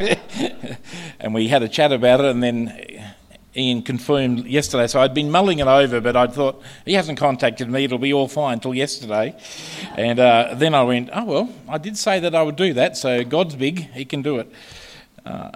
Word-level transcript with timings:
and 1.20 1.34
we 1.34 1.48
had 1.48 1.62
a 1.62 1.68
chat 1.68 1.92
about 1.92 2.20
it, 2.20 2.26
and 2.26 2.42
then 2.42 3.12
Ian 3.54 3.82
confirmed 3.82 4.46
yesterday. 4.46 4.86
So 4.86 5.00
I'd 5.00 5.12
been 5.12 5.30
mulling 5.30 5.58
it 5.58 5.66
over, 5.66 6.00
but 6.00 6.16
I 6.16 6.26
thought 6.26 6.62
he 6.84 6.94
hasn't 6.94 7.18
contacted 7.18 7.68
me. 7.68 7.84
It'll 7.84 7.98
be 7.98 8.12
all 8.12 8.28
fine 8.28 8.54
until 8.54 8.74
yesterday. 8.74 9.36
And 9.96 10.18
uh, 10.18 10.54
then 10.54 10.74
I 10.74 10.82
went, 10.84 11.10
oh 11.12 11.24
well, 11.24 11.54
I 11.68 11.78
did 11.78 11.98
say 11.98 12.20
that 12.20 12.34
I 12.34 12.42
would 12.42 12.56
do 12.56 12.72
that. 12.74 12.96
So 12.96 13.24
God's 13.24 13.56
big; 13.56 13.90
He 13.92 14.04
can 14.04 14.22
do 14.22 14.38
it. 14.38 14.50
Uh, 15.26 15.50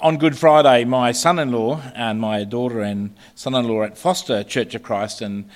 on 0.00 0.18
Good 0.18 0.36
Friday, 0.36 0.84
my 0.84 1.12
son-in-law 1.12 1.80
and 1.94 2.20
my 2.20 2.44
daughter 2.44 2.82
and 2.82 3.16
son-in-law 3.34 3.84
at 3.84 3.96
Foster 3.96 4.44
Church 4.44 4.74
of 4.74 4.82
Christ, 4.82 5.22
and 5.22 5.48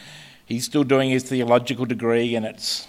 he's 0.47 0.65
still 0.65 0.85
doing 0.85 1.11
his 1.11 1.25
theological 1.25 1.85
degree, 1.85 2.35
and 2.35 2.47
it's 2.47 2.89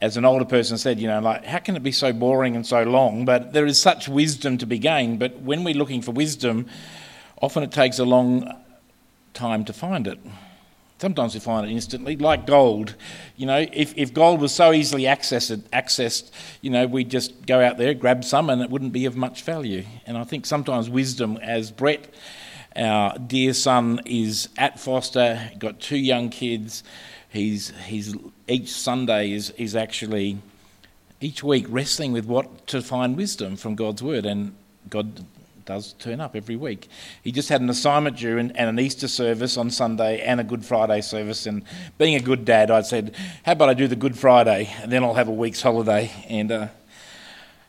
as 0.00 0.16
an 0.16 0.24
older 0.24 0.44
person 0.44 0.76
said, 0.76 1.00
you 1.00 1.08
know, 1.08 1.20
like, 1.20 1.44
how 1.44 1.58
can 1.58 1.74
it 1.76 1.82
be 1.82 1.92
so 1.92 2.12
boring 2.12 2.54
and 2.54 2.66
so 2.66 2.82
long? 2.82 3.24
But 3.24 3.52
there 3.52 3.64
is 3.66 3.80
such 3.80 4.08
wisdom 4.08 4.58
to 4.58 4.66
be 4.66 4.78
gained. 4.78 5.18
But 5.18 5.40
when 5.40 5.64
we're 5.64 5.74
looking 5.74 6.02
for 6.02 6.12
wisdom, 6.12 6.66
often 7.40 7.62
it 7.62 7.72
takes 7.72 7.98
a 7.98 8.04
long 8.04 8.50
time 9.32 9.64
to 9.64 9.72
find 9.72 10.06
it. 10.06 10.18
Sometimes 10.98 11.34
we 11.34 11.40
find 11.40 11.66
it 11.66 11.72
instantly, 11.72 12.16
like 12.16 12.46
gold. 12.46 12.94
You 13.36 13.46
know, 13.46 13.66
if, 13.72 13.96
if 13.96 14.14
gold 14.14 14.40
was 14.40 14.54
so 14.54 14.72
easily 14.72 15.02
accessed, 15.02 15.58
accessed, 15.70 16.30
you 16.60 16.70
know, 16.70 16.86
we'd 16.86 17.10
just 17.10 17.46
go 17.46 17.60
out 17.60 17.78
there, 17.78 17.94
grab 17.94 18.24
some, 18.24 18.48
and 18.48 18.62
it 18.62 18.70
wouldn't 18.70 18.92
be 18.92 19.06
of 19.06 19.16
much 19.16 19.42
value. 19.42 19.84
And 20.06 20.16
I 20.16 20.24
think 20.24 20.46
sometimes 20.46 20.88
wisdom, 20.88 21.36
as 21.42 21.70
Brett, 21.70 22.14
our 22.76 23.18
dear 23.18 23.54
son, 23.54 24.02
is 24.04 24.48
at 24.56 24.78
Foster, 24.78 25.50
got 25.58 25.80
two 25.80 25.98
young 25.98 26.28
kids, 26.28 26.84
he's, 27.34 27.72
he's 27.84 28.14
each 28.48 28.72
Sunday 28.72 29.32
is, 29.32 29.50
is 29.50 29.76
actually 29.76 30.38
each 31.20 31.42
week 31.42 31.66
wrestling 31.68 32.12
with 32.12 32.26
what 32.26 32.66
to 32.68 32.80
find 32.80 33.16
wisdom 33.16 33.56
from 33.56 33.74
God's 33.74 34.02
word, 34.02 34.24
and 34.24 34.54
God 34.88 35.24
does 35.64 35.94
turn 35.94 36.20
up 36.20 36.36
every 36.36 36.56
week. 36.56 36.88
He 37.22 37.32
just 37.32 37.48
had 37.48 37.60
an 37.60 37.70
assignment 37.70 38.18
due 38.18 38.38
and, 38.38 38.56
and, 38.56 38.68
an 38.68 38.78
Easter 38.78 39.08
service 39.08 39.56
on 39.56 39.70
Sunday 39.70 40.20
and 40.20 40.40
a 40.40 40.44
Good 40.44 40.64
Friday 40.64 41.00
service. 41.00 41.46
And 41.46 41.62
being 41.96 42.14
a 42.14 42.20
good 42.20 42.44
dad, 42.44 42.70
I 42.70 42.82
said, 42.82 43.14
How 43.44 43.52
about 43.52 43.70
I 43.70 43.74
do 43.74 43.88
the 43.88 43.96
Good 43.96 44.18
Friday 44.18 44.70
and 44.82 44.92
then 44.92 45.02
I'll 45.02 45.14
have 45.14 45.28
a 45.28 45.32
week's 45.32 45.62
holiday? 45.62 46.10
And 46.28 46.52
uh, 46.52 46.68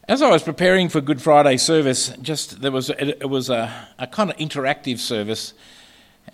as 0.08 0.22
I 0.22 0.30
was 0.30 0.44
preparing 0.44 0.90
for 0.90 1.00
Good 1.00 1.22
Friday 1.22 1.58
service, 1.58 2.10
just 2.22 2.62
there 2.62 2.72
was 2.72 2.90
it, 2.90 3.18
it 3.22 3.30
was 3.30 3.50
a, 3.50 3.74
a 3.98 4.08
kind 4.08 4.30
of 4.30 4.38
interactive 4.38 5.00
service 5.00 5.54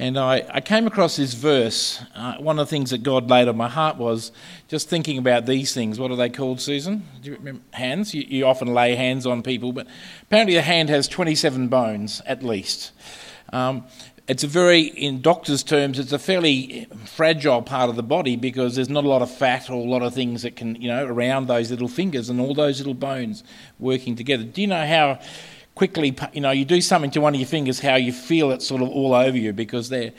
and 0.02 0.18
I, 0.18 0.44
I 0.50 0.62
came 0.62 0.88
across 0.88 1.18
this 1.18 1.36
verse. 1.36 2.04
Uh, 2.16 2.34
one 2.38 2.58
of 2.58 2.66
the 2.66 2.70
things 2.72 2.90
that 2.90 3.04
God 3.04 3.30
laid 3.30 3.48
on 3.48 3.56
my 3.56 3.70
heart 3.70 3.98
was 3.98 4.32
just 4.68 4.90
thinking 4.90 5.20
about 5.20 5.46
these 5.46 5.76
things. 5.76 6.00
What 6.00 6.10
are 6.10 6.16
they 6.16 6.32
called, 6.32 6.60
Susan? 6.60 7.06
Do 7.22 7.30
you 7.30 7.38
remember? 7.38 7.62
Hands? 7.70 8.12
You, 8.12 8.24
you 8.28 8.48
often 8.48 8.74
lay 8.74 8.96
hands 8.96 9.28
on 9.28 9.44
people, 9.44 9.74
but 9.74 9.86
apparently 10.24 10.56
the 10.56 10.64
hand 10.64 10.90
has 10.90 11.08
27 11.08 11.68
bones 11.68 12.20
at 12.26 12.42
least. 12.42 12.94
Um, 13.54 13.84
it's 14.28 14.44
a 14.44 14.48
very, 14.48 14.82
in 14.82 15.22
doctors' 15.22 15.62
terms, 15.62 16.00
it's 16.00 16.14
a 16.14 16.18
fairly 16.18 16.88
fragile 17.06 17.62
part 17.62 17.92
of 17.92 17.96
the 17.96 18.02
body 18.02 18.36
because 18.36 18.76
there's 18.76 18.90
not 18.90 19.04
a 19.04 19.08
lot 19.08 19.22
of 19.22 19.30
fat 19.30 19.70
or 19.70 19.74
a 19.74 19.88
lot 19.88 20.02
of 20.02 20.16
things 20.16 20.42
that 20.42 20.56
can, 20.56 20.82
you 20.82 20.88
know, 20.88 21.06
around 21.06 21.46
those 21.46 21.70
little 21.70 21.88
fingers 21.88 22.28
and 22.28 22.42
all 22.42 22.56
those 22.56 22.80
little 22.80 22.96
bones 22.96 23.44
working 23.78 24.16
together. 24.16 24.46
Do 24.46 24.62
you 24.62 24.68
know 24.68 24.88
how 24.88 25.20
quickly, 25.76 26.16
you 26.34 26.42
know, 26.42 26.52
you 26.52 26.66
do 26.66 26.82
something 26.82 27.12
to 27.12 27.22
one 27.22 27.34
of 27.34 27.40
your 27.40 27.48
fingers, 27.48 27.80
how 27.80 27.96
you 27.96 28.12
feel 28.12 28.52
it 28.52 28.62
sort 28.62 28.82
of 28.82 28.90
all 28.90 29.14
over 29.14 29.38
you 29.38 29.54
because 29.54 29.90
they're, 29.90 30.12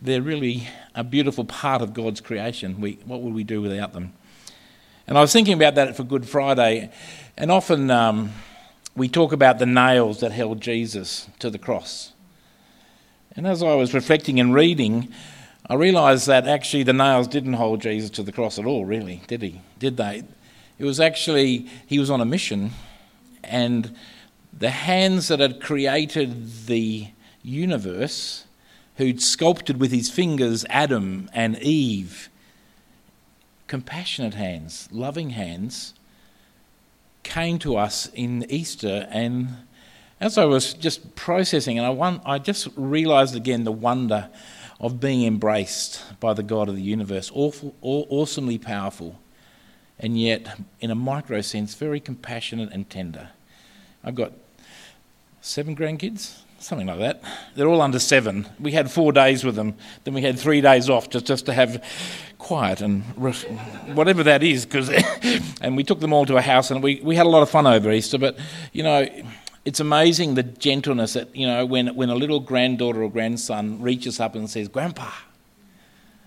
they're 0.00 0.22
really 0.22 0.68
a 0.94 1.04
beautiful 1.04 1.44
part 1.44 1.82
of 1.82 1.94
God's 1.94 2.20
creation. 2.20 2.80
We, 2.80 2.98
what 3.04 3.22
would 3.22 3.34
we 3.34 3.44
do 3.44 3.62
without 3.62 3.92
them? 3.92 4.12
And 5.06 5.16
I 5.16 5.20
was 5.20 5.32
thinking 5.32 5.54
about 5.54 5.76
that 5.76 5.96
for 5.96 6.02
Good 6.02 6.28
Friday, 6.28 6.90
and 7.36 7.52
often 7.52 7.90
um, 7.92 8.32
we 8.96 9.08
talk 9.08 9.32
about 9.32 9.60
the 9.60 9.66
nails 9.66 10.18
that 10.20 10.32
held 10.32 10.60
Jesus 10.60 11.28
to 11.38 11.48
the 11.48 11.58
cross. 11.58 12.12
And 13.36 13.46
as 13.46 13.62
I 13.62 13.74
was 13.74 13.94
reflecting 13.94 14.40
and 14.40 14.52
reading, 14.52 15.12
I 15.68 15.74
realised 15.74 16.26
that 16.26 16.48
actually 16.48 16.82
the 16.82 16.92
nails 16.92 17.28
didn't 17.28 17.52
hold 17.52 17.82
Jesus 17.82 18.10
to 18.10 18.22
the 18.22 18.32
cross 18.32 18.58
at 18.58 18.66
all, 18.66 18.84
really, 18.84 19.22
did 19.28 19.42
he? 19.42 19.60
Did 19.78 19.96
they? 19.96 20.24
It 20.78 20.84
was 20.84 20.98
actually, 20.98 21.68
he 21.86 21.98
was 21.98 22.10
on 22.10 22.20
a 22.20 22.24
mission, 22.24 22.72
and 23.44 23.96
the 24.58 24.70
hands 24.70 25.28
that 25.28 25.40
had 25.40 25.60
created 25.60 26.66
the 26.66 27.08
universe, 27.42 28.44
who'd 28.96 29.20
sculpted 29.20 29.78
with 29.78 29.92
his 29.92 30.10
fingers 30.10 30.64
Adam 30.70 31.28
and 31.34 31.58
Eve, 31.58 32.28
compassionate 33.66 34.34
hands, 34.34 34.88
loving 34.90 35.30
hands, 35.30 35.92
came 37.22 37.58
to 37.58 37.76
us 37.76 38.08
in 38.14 38.46
Easter. 38.48 39.06
And 39.10 39.48
as 40.20 40.38
I 40.38 40.44
was 40.44 40.72
just 40.72 41.14
processing, 41.14 41.76
and 41.76 41.86
I, 41.86 41.90
won- 41.90 42.22
I 42.24 42.38
just 42.38 42.68
realized 42.76 43.36
again 43.36 43.64
the 43.64 43.72
wonder 43.72 44.30
of 44.80 45.00
being 45.00 45.24
embraced 45.24 46.02
by 46.20 46.32
the 46.34 46.42
God 46.42 46.68
of 46.68 46.76
the 46.76 46.82
universe, 46.82 47.30
awful, 47.34 47.74
aw- 47.82 48.06
awesomely 48.08 48.58
powerful, 48.58 49.18
and 49.98 50.18
yet, 50.20 50.58
in 50.80 50.90
a 50.90 50.94
micro 50.94 51.40
sense, 51.40 51.74
very 51.74 52.00
compassionate 52.00 52.70
and 52.72 52.88
tender. 52.88 53.30
I've 54.04 54.14
got 54.14 54.32
seven 55.46 55.76
grandkids, 55.76 56.34
something 56.58 56.88
like 56.88 56.98
that. 56.98 57.22
They're 57.54 57.68
all 57.68 57.80
under 57.80 58.00
seven. 58.00 58.48
We 58.58 58.72
had 58.72 58.90
four 58.90 59.12
days 59.12 59.44
with 59.44 59.54
them. 59.54 59.74
Then 60.02 60.12
we 60.12 60.20
had 60.20 60.38
three 60.38 60.60
days 60.60 60.90
off 60.90 61.08
just, 61.08 61.24
just 61.24 61.46
to 61.46 61.52
have 61.52 61.82
quiet 62.38 62.80
and 62.80 63.04
whatever 63.94 64.24
that 64.24 64.42
is. 64.42 64.66
Cause 64.66 64.90
and 65.60 65.76
we 65.76 65.84
took 65.84 66.00
them 66.00 66.12
all 66.12 66.26
to 66.26 66.36
a 66.36 66.42
house 66.42 66.72
and 66.72 66.82
we, 66.82 67.00
we 67.00 67.14
had 67.14 67.26
a 67.26 67.28
lot 67.28 67.42
of 67.42 67.48
fun 67.48 67.64
over 67.64 67.92
Easter. 67.92 68.18
But, 68.18 68.36
you 68.72 68.82
know, 68.82 69.06
it's 69.64 69.78
amazing 69.78 70.34
the 70.34 70.42
gentleness 70.42 71.12
that, 71.12 71.34
you 71.34 71.46
know, 71.46 71.64
when, 71.64 71.94
when 71.94 72.10
a 72.10 72.16
little 72.16 72.40
granddaughter 72.40 73.04
or 73.04 73.10
grandson 73.10 73.80
reaches 73.80 74.18
up 74.18 74.34
and 74.34 74.50
says, 74.50 74.66
Grandpa, 74.66 75.12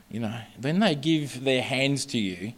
you 0.09 0.21
know, 0.21 0.39
when 0.61 0.79
they 0.79 0.95
give 0.95 1.43
their 1.43 1.61
hands 1.61 2.05
to 2.07 2.17
you, 2.17 2.53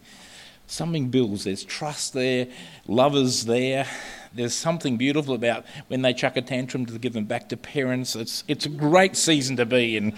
something 0.68 1.10
builds. 1.10 1.46
There's 1.46 1.64
trust 1.64 2.14
there, 2.14 2.48
lovers 2.88 3.46
there 3.46 3.88
there's 4.34 4.54
something 4.54 4.98
beautiful 4.98 5.34
about 5.34 5.66
when 5.88 6.02
they 6.02 6.14
chuck 6.14 6.38
a 6.38 6.42
tantrum 6.42 6.86
to 6.86 6.98
give 6.98 7.14
them 7.14 7.26
back 7.26 7.50
to 7.50 7.58
parents. 7.58 8.16
It's, 8.16 8.44
it's 8.48 8.66
a 8.66 8.70
great 8.70 9.16
season 9.16 9.58
to 9.58 9.66
be 9.66 9.98
in. 9.98 10.14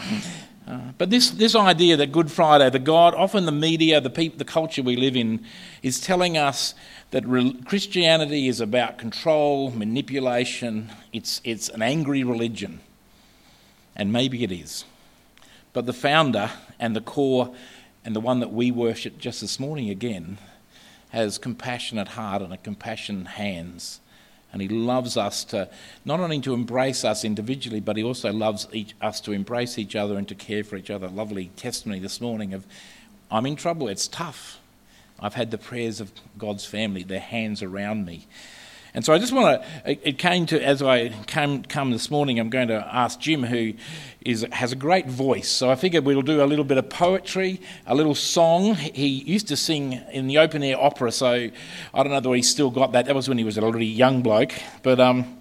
Uh, 0.67 0.79
but 0.97 1.09
this, 1.09 1.31
this 1.31 1.55
idea 1.55 1.97
that 1.97 2.11
Good 2.11 2.31
Friday, 2.31 2.69
the 2.69 2.79
God, 2.79 3.13
often 3.15 3.45
the 3.45 3.51
media, 3.51 3.99
the, 3.99 4.09
people, 4.09 4.37
the 4.37 4.45
culture 4.45 4.81
we 4.81 4.95
live 4.95 5.15
in, 5.15 5.43
is 5.81 5.99
telling 5.99 6.37
us 6.37 6.73
that 7.11 7.25
re- 7.27 7.59
Christianity 7.65 8.47
is 8.47 8.61
about 8.61 8.97
control, 8.97 9.71
manipulation, 9.71 10.89
it's, 11.11 11.41
it's 11.43 11.67
an 11.69 11.81
angry 11.81 12.23
religion. 12.23 12.79
And 13.95 14.13
maybe 14.13 14.43
it 14.43 14.51
is. 14.51 14.85
But 15.73 15.85
the 15.85 15.93
founder 15.93 16.51
and 16.79 16.95
the 16.95 17.01
core, 17.01 17.53
and 18.05 18.15
the 18.15 18.21
one 18.21 18.39
that 18.39 18.53
we 18.53 18.71
worship 18.71 19.17
just 19.17 19.41
this 19.41 19.59
morning 19.59 19.89
again, 19.89 20.37
has 21.09 21.37
compassionate 21.37 22.09
heart 22.09 22.41
and 22.41 22.53
a 22.53 22.57
compassionate 22.57 23.27
hands 23.27 23.99
and 24.53 24.61
He 24.61 24.69
loves 24.69 25.17
us 25.17 25.43
to 25.45 25.67
not 26.05 26.19
only 26.19 26.39
to 26.41 26.53
embrace 26.53 27.03
us 27.03 27.25
individually, 27.25 27.79
but 27.79 27.97
He 27.97 28.03
also 28.03 28.31
loves 28.31 28.67
each, 28.71 28.93
us 29.01 29.19
to 29.21 29.31
embrace 29.31 29.77
each 29.77 29.95
other 29.95 30.17
and 30.17 30.27
to 30.29 30.35
care 30.35 30.63
for 30.63 30.77
each 30.77 30.91
other. 30.91 31.07
Lovely 31.09 31.47
testimony 31.57 31.99
this 31.99 32.21
morning 32.21 32.53
of, 32.53 32.65
I'm 33.29 33.47
in 33.47 33.55
trouble, 33.55 33.89
it's 33.89 34.07
tough. 34.07 34.59
I've 35.19 35.33
had 35.33 35.51
the 35.51 35.57
prayers 35.57 35.99
of 35.99 36.11
God's 36.37 36.65
family, 36.65 37.03
their 37.03 37.19
hands 37.19 37.63
around 37.63 38.05
me. 38.05 38.27
And 38.95 39.03
so 39.03 39.11
I 39.11 39.17
just 39.17 39.33
want 39.33 39.63
to, 39.85 40.07
it 40.07 40.19
came 40.19 40.45
to, 40.47 40.63
as 40.63 40.83
I 40.83 41.09
came, 41.25 41.63
come 41.63 41.89
this 41.89 42.11
morning, 42.11 42.39
I'm 42.39 42.51
going 42.51 42.67
to 42.67 42.87
ask 42.95 43.19
Jim, 43.19 43.41
who 43.41 43.73
is, 44.21 44.45
has 44.51 44.71
a 44.71 44.75
great 44.75 45.07
voice. 45.07 45.49
So 45.49 45.71
I 45.71 45.75
figured 45.75 46.05
we'll 46.05 46.21
do 46.21 46.43
a 46.43 46.45
little 46.45 46.63
bit 46.63 46.77
of 46.77 46.89
poetry, 46.89 47.59
a 47.87 47.95
little 47.95 48.13
song. 48.13 48.75
He 48.75 49.07
used 49.07 49.47
to 49.47 49.57
sing 49.57 49.93
in 50.11 50.27
the 50.27 50.37
open 50.37 50.61
air 50.61 50.79
opera, 50.79 51.11
so 51.11 51.27
I 51.27 51.51
don't 51.95 52.09
know 52.09 52.15
whether 52.15 52.35
he's 52.35 52.49
still 52.49 52.69
got 52.69 52.91
that. 52.91 53.07
That 53.07 53.15
was 53.15 53.27
when 53.27 53.39
he 53.39 53.43
was 53.43 53.57
a 53.57 53.61
little 53.61 53.81
young 53.81 54.21
bloke. 54.21 54.53
But 54.83 54.99
um, 54.99 55.39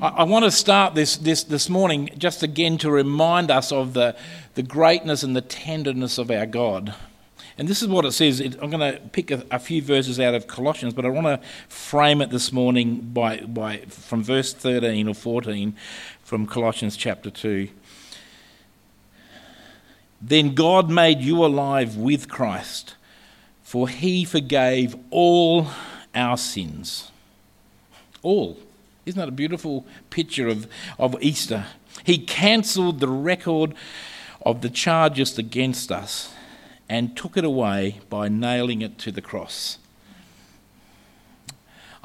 I, 0.00 0.08
I 0.08 0.22
want 0.22 0.44
to 0.44 0.52
start 0.52 0.94
this, 0.94 1.16
this, 1.16 1.42
this 1.42 1.68
morning 1.68 2.10
just 2.16 2.44
again 2.44 2.78
to 2.78 2.90
remind 2.90 3.50
us 3.50 3.72
of 3.72 3.94
the, 3.94 4.14
the 4.54 4.62
greatness 4.62 5.24
and 5.24 5.34
the 5.34 5.40
tenderness 5.40 6.18
of 6.18 6.30
our 6.30 6.46
God. 6.46 6.94
And 7.58 7.66
this 7.68 7.80
is 7.80 7.88
what 7.88 8.04
it 8.04 8.12
says. 8.12 8.40
I'm 8.40 8.70
going 8.70 8.80
to 8.80 9.00
pick 9.12 9.30
a, 9.30 9.44
a, 9.50 9.58
few 9.58 9.80
verses 9.80 10.20
out 10.20 10.34
of 10.34 10.46
Colossians, 10.46 10.92
but 10.92 11.06
I 11.06 11.08
want 11.08 11.26
to 11.26 11.48
frame 11.68 12.20
it 12.20 12.28
this 12.28 12.52
morning 12.52 13.00
by, 13.00 13.38
by, 13.38 13.78
from 13.88 14.22
verse 14.22 14.52
13 14.52 15.08
or 15.08 15.14
14 15.14 15.74
from 16.22 16.46
Colossians 16.46 16.96
chapter 16.96 17.30
2. 17.30 17.68
Then 20.20 20.54
God 20.54 20.90
made 20.90 21.20
you 21.20 21.44
alive 21.44 21.96
with 21.96 22.28
Christ, 22.28 22.94
for 23.62 23.88
he 23.88 24.24
forgave 24.24 24.94
all 25.10 25.68
our 26.14 26.36
sins. 26.36 27.10
All. 28.22 28.58
Isn't 29.06 29.18
that 29.18 29.28
a 29.28 29.32
beautiful 29.32 29.86
picture 30.10 30.48
of, 30.48 30.66
of 30.98 31.16
Easter? 31.22 31.66
He 32.04 32.18
cancelled 32.18 33.00
the 33.00 33.08
record 33.08 33.74
of 34.42 34.60
the 34.60 34.68
charges 34.68 35.38
against 35.38 35.90
us 35.90 36.34
and 36.88 37.16
took 37.16 37.36
it 37.36 37.44
away 37.44 38.00
by 38.08 38.28
nailing 38.28 38.82
it 38.82 38.98
to 38.98 39.12
the 39.12 39.20
cross. 39.20 39.78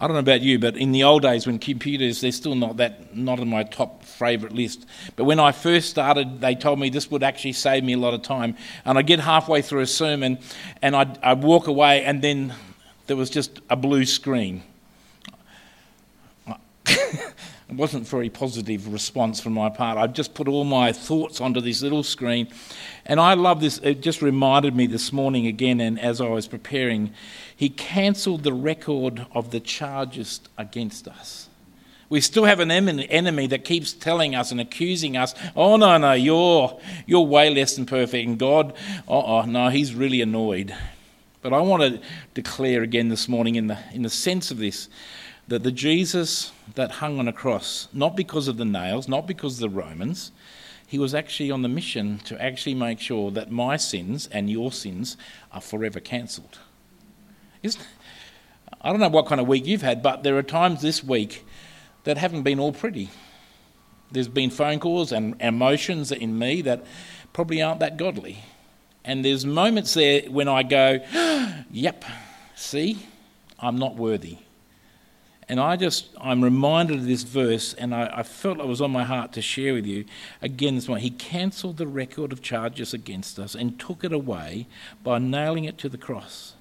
I 0.02 0.08
don't 0.08 0.16
know 0.16 0.20
about 0.20 0.42
you, 0.42 0.58
but 0.58 0.76
in 0.76 0.94
the 0.94 1.04
old 1.04 1.22
days 1.22 1.46
when 1.46 1.60
computers, 1.60 2.22
they're 2.22 2.32
still 2.32 2.56
not 2.56 2.78
that 2.78 3.16
not 3.16 3.40
on 3.40 3.48
my 3.48 3.62
top 3.62 4.04
favourite 4.04 4.56
list. 4.56 4.88
But 5.16 5.26
when 5.26 5.40
I 5.40 5.52
first 5.52 5.92
started, 5.92 6.42
they 6.42 6.56
told 6.56 6.80
me 6.80 6.90
this 6.90 7.12
would 7.12 7.22
actually 7.22 7.54
save 7.54 7.84
me 7.84 7.94
a 7.94 8.00
lot 8.00 8.16
of 8.16 8.24
time. 8.24 8.58
And 8.84 8.98
I'd 8.98 9.06
get 9.06 9.20
halfway 9.20 9.62
through 9.62 9.82
a 9.82 9.88
sermon, 9.88 10.40
and 10.82 10.96
I'd, 10.96 11.20
I'd 11.20 11.44
walk 11.44 11.68
away, 11.68 12.04
and 12.04 12.20
then 12.24 12.56
there 13.06 13.16
was 13.16 13.30
just 13.30 13.60
a 13.70 13.76
blue 13.76 14.06
screen. 14.06 14.64
It 17.72 17.78
wasn't 17.78 18.06
a 18.06 18.10
very 18.10 18.30
positive 18.30 18.92
response 18.92 19.40
from 19.40 19.54
my 19.54 19.70
part. 19.70 19.98
I've 19.98 20.12
just 20.12 20.34
put 20.34 20.50
all 20.50 20.66
my 20.66 20.92
thoughts 20.92 21.40
onto 21.40 21.62
this 21.62 21.82
little 21.82 22.04
screen. 22.04 22.50
And 23.06 23.18
I 23.18 23.34
love 23.36 23.62
this. 23.62 23.78
It 23.78 24.02
just 24.02 24.22
reminded 24.22 24.76
me 24.76 24.88
this 24.88 25.14
morning 25.14 25.48
again, 25.48 25.80
and 25.80 25.98
as 25.98 26.20
I 26.20 26.28
was 26.28 26.50
preparing, 26.50 27.14
he 27.56 27.70
cancelled 27.70 28.44
the 28.44 28.52
record 28.52 29.26
of 29.32 29.52
the 29.52 29.62
charges 29.62 30.42
against 30.58 31.08
us. 31.08 31.48
We 32.10 32.20
still 32.20 32.44
have 32.44 32.60
an 32.60 32.72
enemy 32.72 33.48
that 33.48 33.64
keeps 33.64 33.94
telling 33.94 34.36
us 34.36 34.52
and 34.52 34.60
accusing 34.60 35.16
us, 35.16 35.34
oh, 35.56 35.78
no, 35.78 35.98
no, 35.98 36.12
you're, 36.12 36.78
you're 37.06 37.26
way 37.26 37.50
less 37.50 37.78
than 37.78 37.86
perfect. 37.86 38.28
And 38.28 38.38
God, 38.38 38.74
oh, 39.08 39.44
no, 39.44 39.70
he's 39.70 39.96
really 39.96 40.20
annoyed. 40.20 40.76
But 41.42 41.54
I 41.54 41.62
want 41.62 41.84
to 41.84 42.02
declare 42.34 42.84
again 42.84 43.08
this 43.08 43.30
morning, 43.30 43.56
in 43.56 43.68
the, 43.68 43.80
in 43.94 44.02
the 44.02 44.10
sense 44.10 44.52
of 44.52 44.58
this, 44.58 44.90
that 45.48 45.64
the 45.64 45.72
Jesus 45.72 46.52
that 46.76 46.92
hung 46.92 47.20
on 47.20 47.28
a 47.28 47.34
cross, 47.34 47.88
not 47.94 48.16
because 48.16 48.48
of 48.48 48.58
the 48.58 48.66
nails, 48.66 49.08
not 49.08 49.28
because 49.28 49.56
of 49.56 49.72
the 49.72 49.78
Romans, 49.78 50.32
he 50.88 51.00
was 51.00 51.16
actually 51.16 51.52
on 51.52 51.62
the 51.62 51.70
mission 51.70 52.20
to 52.20 52.42
actually 52.42 52.76
make 52.76 53.00
sure 53.00 53.32
that 53.32 53.50
my 53.50 53.78
sins 53.78 54.28
and 54.32 54.50
your 54.50 54.72
sins 54.72 55.16
are 55.52 55.62
forever 55.62 56.00
cancelled. 56.00 56.60
I 58.82 58.90
don't 58.90 59.00
know 59.00 59.10
what 59.10 59.28
kind 59.28 59.40
of 59.40 59.48
week 59.48 59.66
you've 59.66 59.84
had, 59.84 60.02
but 60.02 60.24
there 60.24 60.38
are 60.38 60.44
times 60.44 60.82
this 60.82 61.04
week 61.04 61.46
that 62.04 62.18
haven't 62.18 62.44
been 62.44 62.60
all 62.60 62.74
pretty. 62.74 63.10
There's 64.12 64.28
been 64.28 64.50
phone 64.50 64.80
calls 64.80 65.12
and 65.12 65.40
emotions 65.42 66.12
in 66.12 66.38
me 66.38 66.62
that 66.64 66.84
probably 67.32 67.62
aren't 67.62 67.80
that 67.80 67.98
godly. 67.98 68.44
And 69.06 69.24
there's 69.24 69.46
moments 69.46 69.94
there 69.94 70.24
when 70.24 70.48
I 70.48 70.64
go, 70.64 71.00
yep, 71.72 72.04
see, 72.56 73.06
I'm 73.60 73.78
not 73.78 73.96
worthy. 73.96 74.40
And 75.52 75.60
I 75.60 75.76
just, 75.76 76.08
I'm 76.18 76.42
reminded 76.42 77.00
of 77.00 77.06
this 77.06 77.24
verse, 77.24 77.74
and 77.74 77.94
I, 77.94 78.10
I, 78.20 78.24
felt 78.24 78.60
it 78.60 78.68
was 78.68 78.80
on 78.80 78.90
my 78.90 79.04
heart 79.04 79.34
to 79.34 79.42
share 79.42 79.74
with 79.74 79.86
you 79.86 80.06
again 80.42 80.76
this 80.76 80.88
morning. 80.88 81.04
He 81.04 81.10
cancelled 81.10 81.76
the 81.76 81.88
record 81.88 82.32
of 82.32 82.42
charges 82.42 82.94
against 82.94 83.38
us 83.38 83.54
and 83.54 83.78
took 83.78 84.06
it 84.06 84.14
away 84.14 84.68
by 85.04 85.20
nailing 85.20 85.66
it 85.66 85.78
to 85.80 85.90
the 85.90 85.98
cross. 85.98 86.54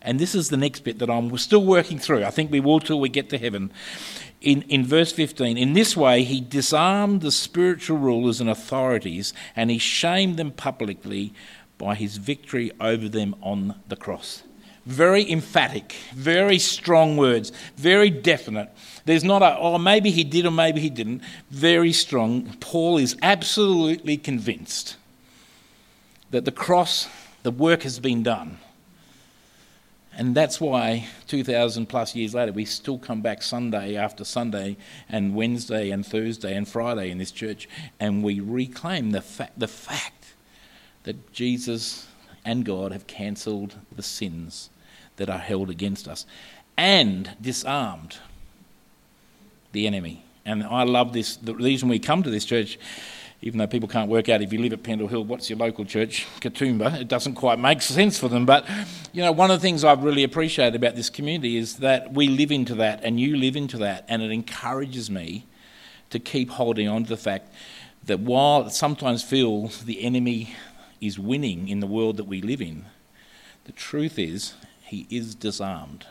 And 0.00 0.20
this 0.20 0.36
is 0.36 0.50
the 0.50 0.56
next 0.56 0.84
bit 0.84 1.00
that 1.00 1.10
I'm 1.10 1.36
still 1.36 1.64
working 1.64 1.98
through. 1.98 2.24
I 2.24 2.30
think 2.30 2.52
we 2.52 2.60
will 2.60 2.78
till 2.78 3.00
we 3.00 3.08
get 3.08 3.28
to 3.30 3.38
heaven. 3.38 3.72
In, 4.40 4.62
in 4.68 4.86
verse 4.86 5.10
15, 5.10 5.58
in 5.58 5.72
this 5.72 5.96
way, 5.96 6.22
he 6.22 6.40
disarmed 6.40 7.22
the 7.22 7.32
spiritual 7.32 7.98
rulers 7.98 8.40
and 8.40 8.48
authorities, 8.48 9.34
and 9.56 9.68
he 9.68 9.78
shamed 9.78 10.36
them 10.36 10.52
publicly 10.52 11.34
by 11.76 11.96
his 11.96 12.18
victory 12.18 12.70
over 12.80 13.08
them 13.08 13.34
on 13.42 13.80
the 13.88 13.96
cross. 13.96 14.44
Very 14.88 15.30
emphatic, 15.30 15.96
very 16.14 16.58
strong 16.58 17.18
words, 17.18 17.52
very 17.76 18.08
definite. 18.08 18.70
There's 19.04 19.22
not 19.22 19.42
a, 19.42 19.58
oh, 19.58 19.76
maybe 19.76 20.10
he 20.10 20.24
did 20.24 20.46
or 20.46 20.50
maybe 20.50 20.80
he 20.80 20.88
didn't. 20.88 21.20
Very 21.50 21.92
strong. 21.92 22.56
Paul 22.60 22.96
is 22.96 23.14
absolutely 23.20 24.16
convinced 24.16 24.96
that 26.30 26.46
the 26.46 26.52
cross, 26.52 27.06
the 27.42 27.50
work 27.50 27.82
has 27.82 28.00
been 28.00 28.22
done. 28.22 28.60
And 30.16 30.34
that's 30.34 30.58
why 30.58 31.06
2,000 31.26 31.84
plus 31.84 32.14
years 32.16 32.34
later, 32.34 32.52
we 32.52 32.64
still 32.64 32.98
come 32.98 33.20
back 33.20 33.42
Sunday 33.42 33.94
after 33.94 34.24
Sunday 34.24 34.78
and 35.06 35.34
Wednesday 35.34 35.90
and 35.90 36.04
Thursday 36.04 36.56
and 36.56 36.66
Friday 36.66 37.10
in 37.10 37.18
this 37.18 37.30
church 37.30 37.68
and 38.00 38.24
we 38.24 38.40
reclaim 38.40 39.10
the, 39.10 39.20
fa- 39.20 39.50
the 39.54 39.68
fact 39.68 40.32
that 41.02 41.30
Jesus 41.30 42.06
and 42.42 42.64
God 42.64 42.92
have 42.92 43.06
cancelled 43.06 43.74
the 43.94 44.02
sins 44.02 44.70
that 45.18 45.28
are 45.28 45.38
held 45.38 45.70
against 45.70 46.08
us 46.08 46.26
and 46.76 47.36
disarmed 47.40 48.18
the 49.72 49.86
enemy. 49.86 50.24
And 50.46 50.64
I 50.64 50.84
love 50.84 51.12
this. 51.12 51.36
The 51.36 51.54
reason 51.54 51.88
we 51.88 51.98
come 51.98 52.22
to 52.22 52.30
this 52.30 52.44
church, 52.44 52.78
even 53.42 53.58
though 53.58 53.66
people 53.66 53.88
can't 53.88 54.08
work 54.08 54.28
out 54.28 54.40
if 54.40 54.52
you 54.52 54.60
live 54.60 54.72
at 54.72 54.82
Pendle 54.82 55.08
Hill, 55.08 55.24
what's 55.24 55.50
your 55.50 55.58
local 55.58 55.84
church? 55.84 56.26
Katoomba. 56.40 57.00
It 57.00 57.08
doesn't 57.08 57.34
quite 57.34 57.58
make 57.58 57.82
sense 57.82 58.18
for 58.18 58.28
them. 58.28 58.46
But, 58.46 58.66
you 59.12 59.22
know, 59.22 59.30
one 59.30 59.50
of 59.50 59.60
the 59.60 59.62
things 59.62 59.84
I've 59.84 60.02
really 60.02 60.24
appreciated 60.24 60.74
about 60.74 60.96
this 60.96 61.10
community 61.10 61.56
is 61.56 61.76
that 61.76 62.14
we 62.14 62.28
live 62.28 62.50
into 62.50 62.74
that 62.76 63.04
and 63.04 63.20
you 63.20 63.36
live 63.36 63.56
into 63.56 63.76
that. 63.78 64.06
And 64.08 64.22
it 64.22 64.30
encourages 64.30 65.10
me 65.10 65.46
to 66.10 66.18
keep 66.18 66.50
holding 66.50 66.88
on 66.88 67.04
to 67.04 67.08
the 67.10 67.16
fact 67.16 67.52
that 68.04 68.20
while 68.20 68.66
it 68.66 68.70
sometimes 68.70 69.22
feels 69.22 69.84
the 69.84 70.02
enemy 70.02 70.54
is 71.00 71.18
winning 71.18 71.68
in 71.68 71.80
the 71.80 71.86
world 71.86 72.16
that 72.16 72.24
we 72.24 72.40
live 72.40 72.62
in, 72.62 72.86
the 73.64 73.72
truth 73.72 74.18
is 74.18 74.54
he 74.88 75.06
is 75.10 75.34
disarmed. 75.34 76.06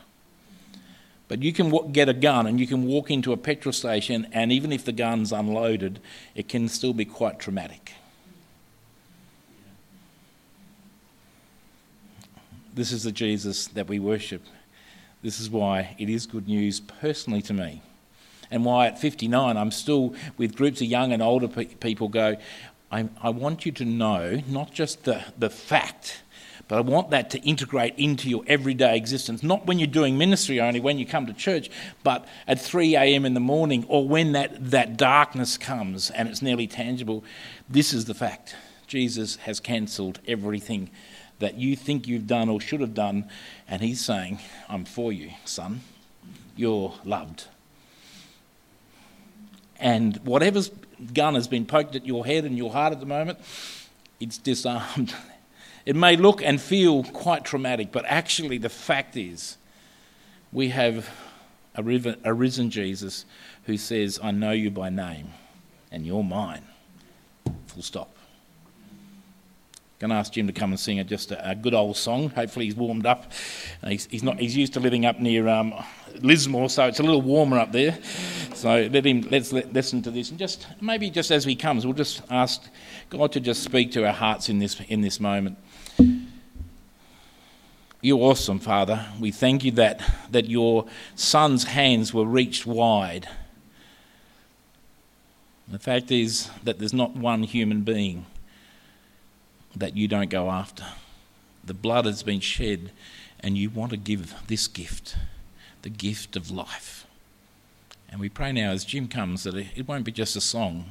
But 1.28 1.42
you 1.42 1.52
can 1.52 1.92
get 1.92 2.08
a 2.08 2.14
gun 2.14 2.46
and 2.46 2.58
you 2.58 2.66
can 2.66 2.86
walk 2.86 3.10
into 3.10 3.32
a 3.32 3.36
petrol 3.36 3.72
station, 3.72 4.26
and 4.32 4.50
even 4.50 4.72
if 4.72 4.84
the 4.84 4.92
gun's 4.92 5.30
unloaded, 5.30 6.00
it 6.34 6.48
can 6.48 6.68
still 6.68 6.94
be 6.94 7.04
quite 7.04 7.38
traumatic. 7.38 7.92
This 12.74 12.92
is 12.92 13.02
the 13.02 13.12
Jesus 13.12 13.66
that 13.68 13.88
we 13.88 13.98
worship. 13.98 14.42
This 15.22 15.40
is 15.40 15.50
why 15.50 15.96
it 15.98 16.08
is 16.08 16.26
good 16.26 16.46
news 16.46 16.80
personally 16.80 17.42
to 17.42 17.52
me. 17.52 17.82
And 18.50 18.64
why 18.64 18.86
at 18.86 18.98
59 18.98 19.56
I'm 19.56 19.70
still 19.70 20.14
with 20.38 20.56
groups 20.56 20.80
of 20.80 20.86
young 20.86 21.12
and 21.12 21.20
older 21.22 21.48
pe- 21.48 21.66
people 21.66 22.08
go, 22.08 22.36
I, 22.90 23.08
I 23.20 23.30
want 23.30 23.66
you 23.66 23.72
to 23.72 23.84
know 23.84 24.40
not 24.48 24.72
just 24.72 25.04
the, 25.04 25.22
the 25.36 25.50
fact 25.50 26.22
but 26.68 26.76
I 26.76 26.80
want 26.82 27.10
that 27.10 27.30
to 27.30 27.40
integrate 27.40 27.94
into 27.96 28.28
your 28.28 28.42
everyday 28.46 28.96
existence, 28.96 29.42
not 29.42 29.66
when 29.66 29.78
you're 29.78 29.86
doing 29.86 30.18
ministry 30.18 30.60
only, 30.60 30.80
when 30.80 30.98
you 30.98 31.06
come 31.06 31.26
to 31.26 31.32
church, 31.32 31.70
but 32.04 32.26
at 32.46 32.60
3 32.60 32.94
a.m. 32.94 33.24
in 33.24 33.32
the 33.32 33.40
morning 33.40 33.86
or 33.88 34.06
when 34.06 34.32
that, 34.32 34.70
that 34.70 34.98
darkness 34.98 35.56
comes 35.56 36.10
and 36.10 36.28
it's 36.28 36.42
nearly 36.42 36.66
tangible. 36.66 37.24
This 37.68 37.94
is 37.94 38.04
the 38.04 38.14
fact 38.14 38.54
Jesus 38.86 39.36
has 39.36 39.60
cancelled 39.60 40.20
everything 40.28 40.90
that 41.38 41.54
you 41.54 41.74
think 41.74 42.06
you've 42.06 42.26
done 42.26 42.48
or 42.48 42.60
should 42.60 42.80
have 42.80 42.94
done, 42.94 43.28
and 43.68 43.80
He's 43.80 44.04
saying, 44.04 44.40
I'm 44.68 44.84
for 44.84 45.12
you, 45.12 45.30
son. 45.44 45.82
You're 46.56 46.94
loved. 47.04 47.46
And 49.78 50.16
whatever's 50.18 50.70
gun 51.14 51.34
has 51.34 51.46
been 51.46 51.64
poked 51.64 51.94
at 51.94 52.04
your 52.04 52.26
head 52.26 52.44
and 52.44 52.58
your 52.58 52.72
heart 52.72 52.92
at 52.92 53.00
the 53.00 53.06
moment, 53.06 53.38
it's 54.18 54.36
disarmed 54.36 55.14
It 55.88 55.96
may 55.96 56.16
look 56.16 56.42
and 56.42 56.60
feel 56.60 57.02
quite 57.02 57.46
traumatic, 57.46 57.92
but 57.92 58.04
actually, 58.04 58.58
the 58.58 58.68
fact 58.68 59.16
is, 59.16 59.56
we 60.52 60.68
have 60.68 61.08
a 61.74 61.82
risen 61.82 62.68
Jesus 62.68 63.24
who 63.64 63.78
says, 63.78 64.20
I 64.22 64.32
know 64.32 64.50
you 64.50 64.70
by 64.70 64.90
name, 64.90 65.28
and 65.90 66.04
you're 66.04 66.22
mine. 66.22 66.64
Full 67.68 67.82
stop. 67.82 68.14
Going 69.98 70.10
to 70.10 70.16
ask 70.16 70.34
Jim 70.34 70.46
to 70.46 70.52
come 70.52 70.72
and 70.72 70.78
sing 70.78 71.02
just 71.06 71.32
a, 71.32 71.52
a 71.52 71.54
good 71.54 71.72
old 71.72 71.96
song. 71.96 72.28
Hopefully, 72.28 72.66
he's 72.66 72.76
warmed 72.76 73.06
up. 73.06 73.32
Uh, 73.82 73.88
he's, 73.88 74.04
he's, 74.10 74.22
not, 74.22 74.38
he's 74.38 74.54
used 74.54 74.74
to 74.74 74.80
living 74.80 75.06
up 75.06 75.18
near 75.20 75.48
um, 75.48 75.72
Lismore, 76.20 76.68
so 76.68 76.86
it's 76.86 77.00
a 77.00 77.02
little 77.02 77.22
warmer 77.22 77.58
up 77.58 77.72
there. 77.72 77.98
So 78.52 78.88
let 78.92 79.06
him 79.06 79.26
let's 79.30 79.54
let, 79.54 79.72
listen 79.72 80.02
to 80.02 80.10
this, 80.10 80.28
and 80.28 80.38
just 80.38 80.66
maybe 80.82 81.08
just 81.08 81.30
as 81.30 81.44
he 81.44 81.56
comes, 81.56 81.86
we'll 81.86 81.94
just 81.94 82.20
ask 82.28 82.62
God 83.08 83.32
to 83.32 83.40
just 83.40 83.62
speak 83.62 83.92
to 83.92 84.04
our 84.04 84.12
hearts 84.12 84.50
in 84.50 84.58
this 84.58 84.78
in 84.88 85.00
this 85.00 85.18
moment. 85.18 85.56
You're 88.00 88.20
awesome, 88.20 88.60
Father. 88.60 89.06
We 89.18 89.32
thank 89.32 89.64
you 89.64 89.72
that, 89.72 90.00
that 90.30 90.48
your 90.48 90.86
Son's 91.16 91.64
hands 91.64 92.14
were 92.14 92.24
reached 92.24 92.64
wide. 92.64 93.28
The 95.66 95.80
fact 95.80 96.12
is 96.12 96.48
that 96.62 96.78
there's 96.78 96.92
not 96.92 97.16
one 97.16 97.42
human 97.42 97.80
being 97.80 98.26
that 99.74 99.96
you 99.96 100.06
don't 100.06 100.30
go 100.30 100.48
after. 100.48 100.84
The 101.64 101.74
blood 101.74 102.04
has 102.04 102.22
been 102.22 102.38
shed, 102.38 102.92
and 103.40 103.58
you 103.58 103.68
want 103.68 103.90
to 103.90 103.96
give 103.96 104.32
this 104.46 104.68
gift 104.68 105.16
the 105.82 105.90
gift 105.90 106.36
of 106.36 106.52
life. 106.52 107.04
And 108.08 108.20
we 108.20 108.28
pray 108.28 108.52
now 108.52 108.70
as 108.70 108.84
Jim 108.84 109.08
comes 109.08 109.42
that 109.42 109.54
it 109.56 109.88
won't 109.88 110.04
be 110.04 110.12
just 110.12 110.36
a 110.36 110.40
song, 110.40 110.90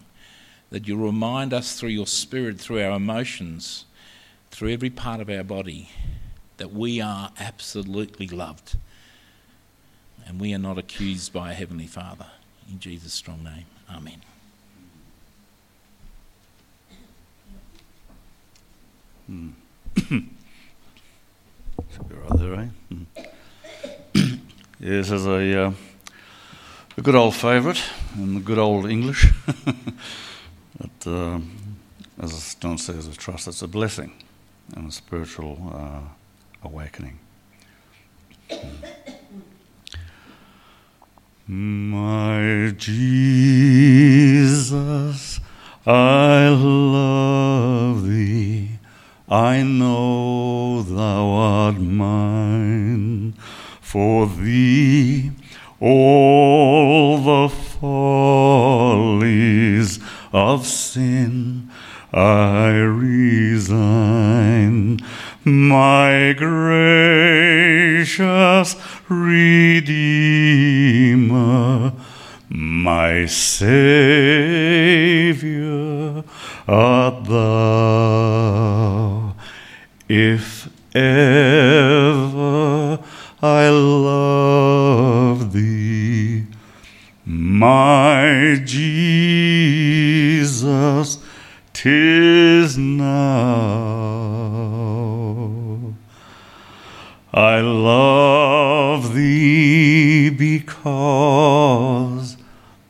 that 0.71 0.87
you'll 0.87 1.05
remind 1.05 1.53
us 1.53 1.79
through 1.79 1.89
your 1.89 2.07
spirit, 2.07 2.59
through 2.59 2.83
our 2.83 2.91
emotions, 2.91 3.85
through 4.51 4.71
every 4.71 4.89
part 4.89 5.21
of 5.21 5.29
our 5.29 5.43
body 5.43 5.89
that 6.57 6.73
we 6.73 6.99
are 7.01 7.31
absolutely 7.39 8.27
loved 8.27 8.77
and 10.25 10.39
we 10.41 10.53
are 10.53 10.59
not 10.59 10.77
accused 10.77 11.31
by 11.31 11.51
a 11.51 11.53
Heavenly 11.53 11.87
Father. 11.87 12.27
In 12.69 12.79
Jesus' 12.79 13.13
strong 13.13 13.43
name, 13.43 13.65
Amen. 13.89 14.21
Hmm. 19.27 19.49
Yes, 24.79 25.09
as 25.09 25.25
a, 25.25 25.59
uh, 25.59 25.71
a 26.97 27.01
good 27.01 27.15
old 27.15 27.33
favourite 27.33 27.81
in 28.15 28.35
the 28.35 28.39
good 28.39 28.59
old 28.59 28.85
English. 28.85 29.25
but 30.77 31.07
uh, 31.07 31.39
as 32.21 32.53
John 32.55 32.77
says, 32.77 33.09
I 33.09 33.13
trust 33.13 33.47
it's 33.47 33.63
a 33.63 33.67
blessing 33.67 34.13
and 34.75 34.89
a 34.89 34.91
spiritual 34.91 35.73
uh, 35.73 36.01
awakening. 36.67 37.19
Hmm. 41.47 41.91
My 41.91 42.71
Jesus, 42.77 44.19
I 45.85 46.16
my 73.27 73.33
Saviour 73.33 73.73
art 76.65 77.25
thou. 77.25 79.33
If 80.07 80.69
ever 80.95 82.99
I 83.41 83.69
love 83.69 85.51
thee, 85.51 86.45
my 87.25 88.61
Jesus, 88.63 89.57
tis 91.73 92.77
now. 92.77 93.17
I 97.33 97.59
love 97.59 99.13
thee 99.13 100.29
because 100.29 102.37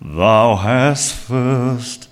thou 0.01 0.55
hast 0.55 1.13
first 1.13 2.09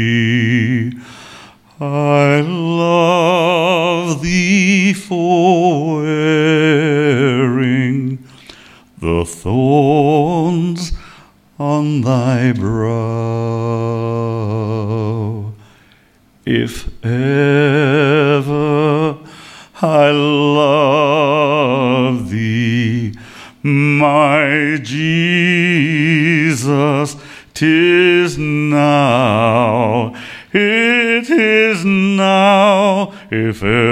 If 33.62 33.87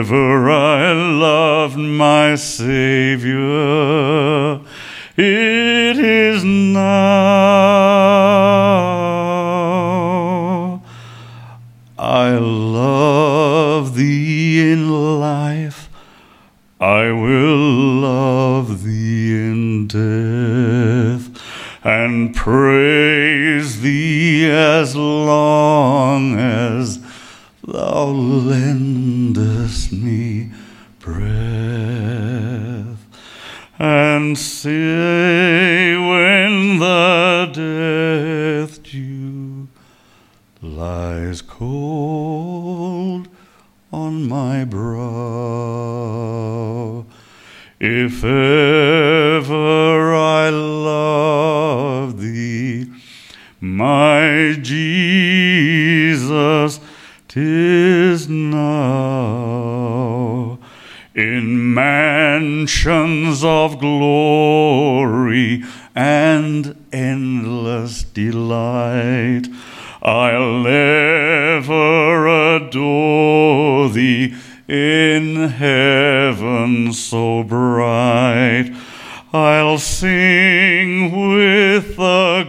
I'll 70.07 70.67
ever 70.69 72.29
adore 72.55 73.89
thee 73.89 74.37
in 74.69 75.35
heaven 75.49 76.93
so 76.93 77.43
bright. 77.43 78.73
I'll 79.33 79.79
sing 79.79 81.11
with 81.11 81.97
the 81.97 82.47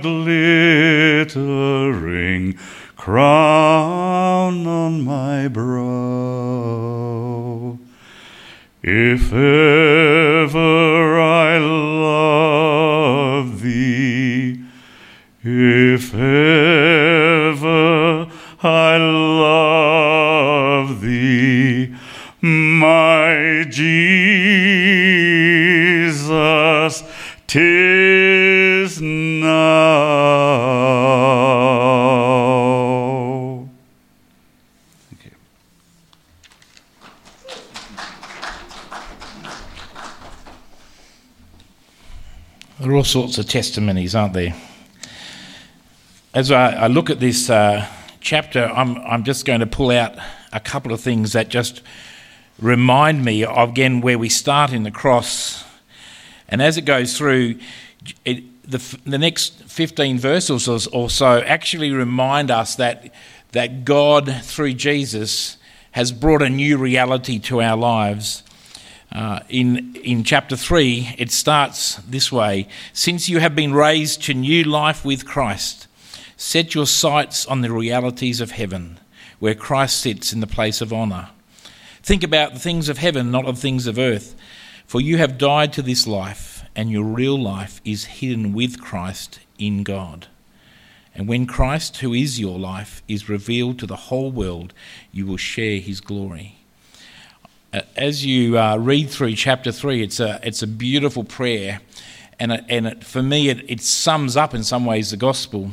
glittering 1.26 2.54
crown 2.96 4.68
on 4.68 5.04
my 5.04 5.48
brow. 5.48 5.88
If 8.84 9.34
sorts 43.08 43.38
of 43.38 43.48
testimonies, 43.48 44.14
aren't 44.14 44.34
there? 44.34 44.54
As 46.34 46.52
I, 46.52 46.72
I 46.74 46.88
look 46.88 47.10
at 47.10 47.20
this 47.20 47.50
uh, 47.50 47.88
chapter, 48.20 48.66
I'm, 48.66 48.98
I'm 48.98 49.24
just 49.24 49.46
going 49.46 49.62
to 49.62 49.66
pull 49.66 49.92
out 49.92 50.16
a 50.52 50.60
couple 50.60 50.94
of 50.94 51.00
things 51.00 51.34
that 51.34 51.48
just 51.48 51.82
remind 52.60 53.24
me 53.24 53.46
of, 53.46 53.70
again, 53.70 54.02
where 54.02 54.20
we 54.20 54.30
start 54.30 54.74
in 54.74 54.84
the 54.84 54.92
cross. 54.92 55.64
And 56.50 56.62
as 56.62 56.78
it 56.78 56.84
goes 56.84 57.18
through, 57.18 57.60
it, 58.26 58.44
the, 58.70 58.98
the 59.06 59.18
next 59.18 59.64
15 59.64 60.20
verses 60.20 60.68
or, 60.68 60.80
or 60.94 61.10
so 61.10 61.40
actually 61.40 61.92
remind 61.92 62.52
us 62.52 62.76
that, 62.76 63.14
that 63.54 63.86
God, 63.86 64.42
through 64.44 64.74
Jesus, 64.74 65.58
has 65.92 66.12
brought 66.12 66.42
a 66.42 66.50
new 66.50 66.78
reality 66.78 67.40
to 67.40 67.62
our 67.62 67.78
lives. 67.78 68.44
Uh, 69.12 69.40
in, 69.50 69.96
in 70.04 70.24
chapter 70.24 70.56
3, 70.56 71.16
it 71.18 71.32
starts 71.32 71.96
this 72.08 72.32
way 72.32 72.68
Since 72.94 73.30
you 73.30 73.40
have 73.40 73.56
been 73.56 73.74
raised 73.74 74.24
to 74.24 74.34
new 74.34 74.64
life 74.64 75.06
with 75.06 75.26
Christ, 75.26 75.88
set 76.36 76.76
your 76.76 76.86
sights 76.86 77.46
on 77.46 77.62
the 77.62 77.72
realities 77.72 78.42
of 78.42 78.52
heaven, 78.52 79.00
where 79.40 79.56
Christ 79.56 80.00
sits 80.00 80.34
in 80.34 80.40
the 80.40 80.48
place 80.48 80.82
of 80.82 80.92
honour. 80.92 81.30
Think 82.04 82.24
about 82.24 82.54
the 82.54 82.60
things 82.60 82.90
of 82.90 82.98
heaven, 82.98 83.32
not 83.32 83.46
of 83.46 83.60
things 83.60 83.88
of 83.88 83.98
earth, 83.98 84.36
for 84.86 85.02
you 85.02 85.18
have 85.18 85.38
died 85.38 85.74
to 85.74 85.82
this 85.82 86.08
life, 86.08 86.64
and 86.76 86.92
your 86.92 87.04
real 87.04 87.42
life 87.42 87.82
is 87.84 88.06
hidden 88.06 88.54
with 88.54 88.80
Christ 88.80 89.40
in 89.58 89.84
God. 89.84 90.28
And 91.16 91.28
when 91.28 91.48
Christ, 91.48 91.98
who 91.98 92.14
is 92.14 92.40
your 92.40 92.60
life, 92.60 93.02
is 93.08 93.28
revealed 93.28 93.80
to 93.80 93.88
the 93.88 93.96
whole 93.96 94.32
world, 94.32 94.74
you 95.12 95.26
will 95.26 95.38
share 95.38 95.80
his 95.80 96.00
glory. 96.00 96.57
As 97.96 98.26
you 98.26 98.58
uh, 98.58 98.78
read 98.78 99.10
through 99.10 99.36
chapter 99.36 99.72
3, 99.72 100.04
it's 100.04 100.20
a, 100.20 100.40
it's 100.44 100.62
a 100.62 100.68
beautiful 100.68 101.24
prayer. 101.24 101.82
And, 102.40 102.52
it, 102.52 102.66
and 102.70 102.88
it, 102.88 103.04
for 103.04 103.24
me, 103.24 103.50
it, 103.50 103.70
it 103.70 103.82
sums 103.82 104.38
up 104.38 104.54
in 104.54 104.64
some 104.64 104.86
ways 104.86 105.12
the 105.12 105.18
gospel. 105.18 105.72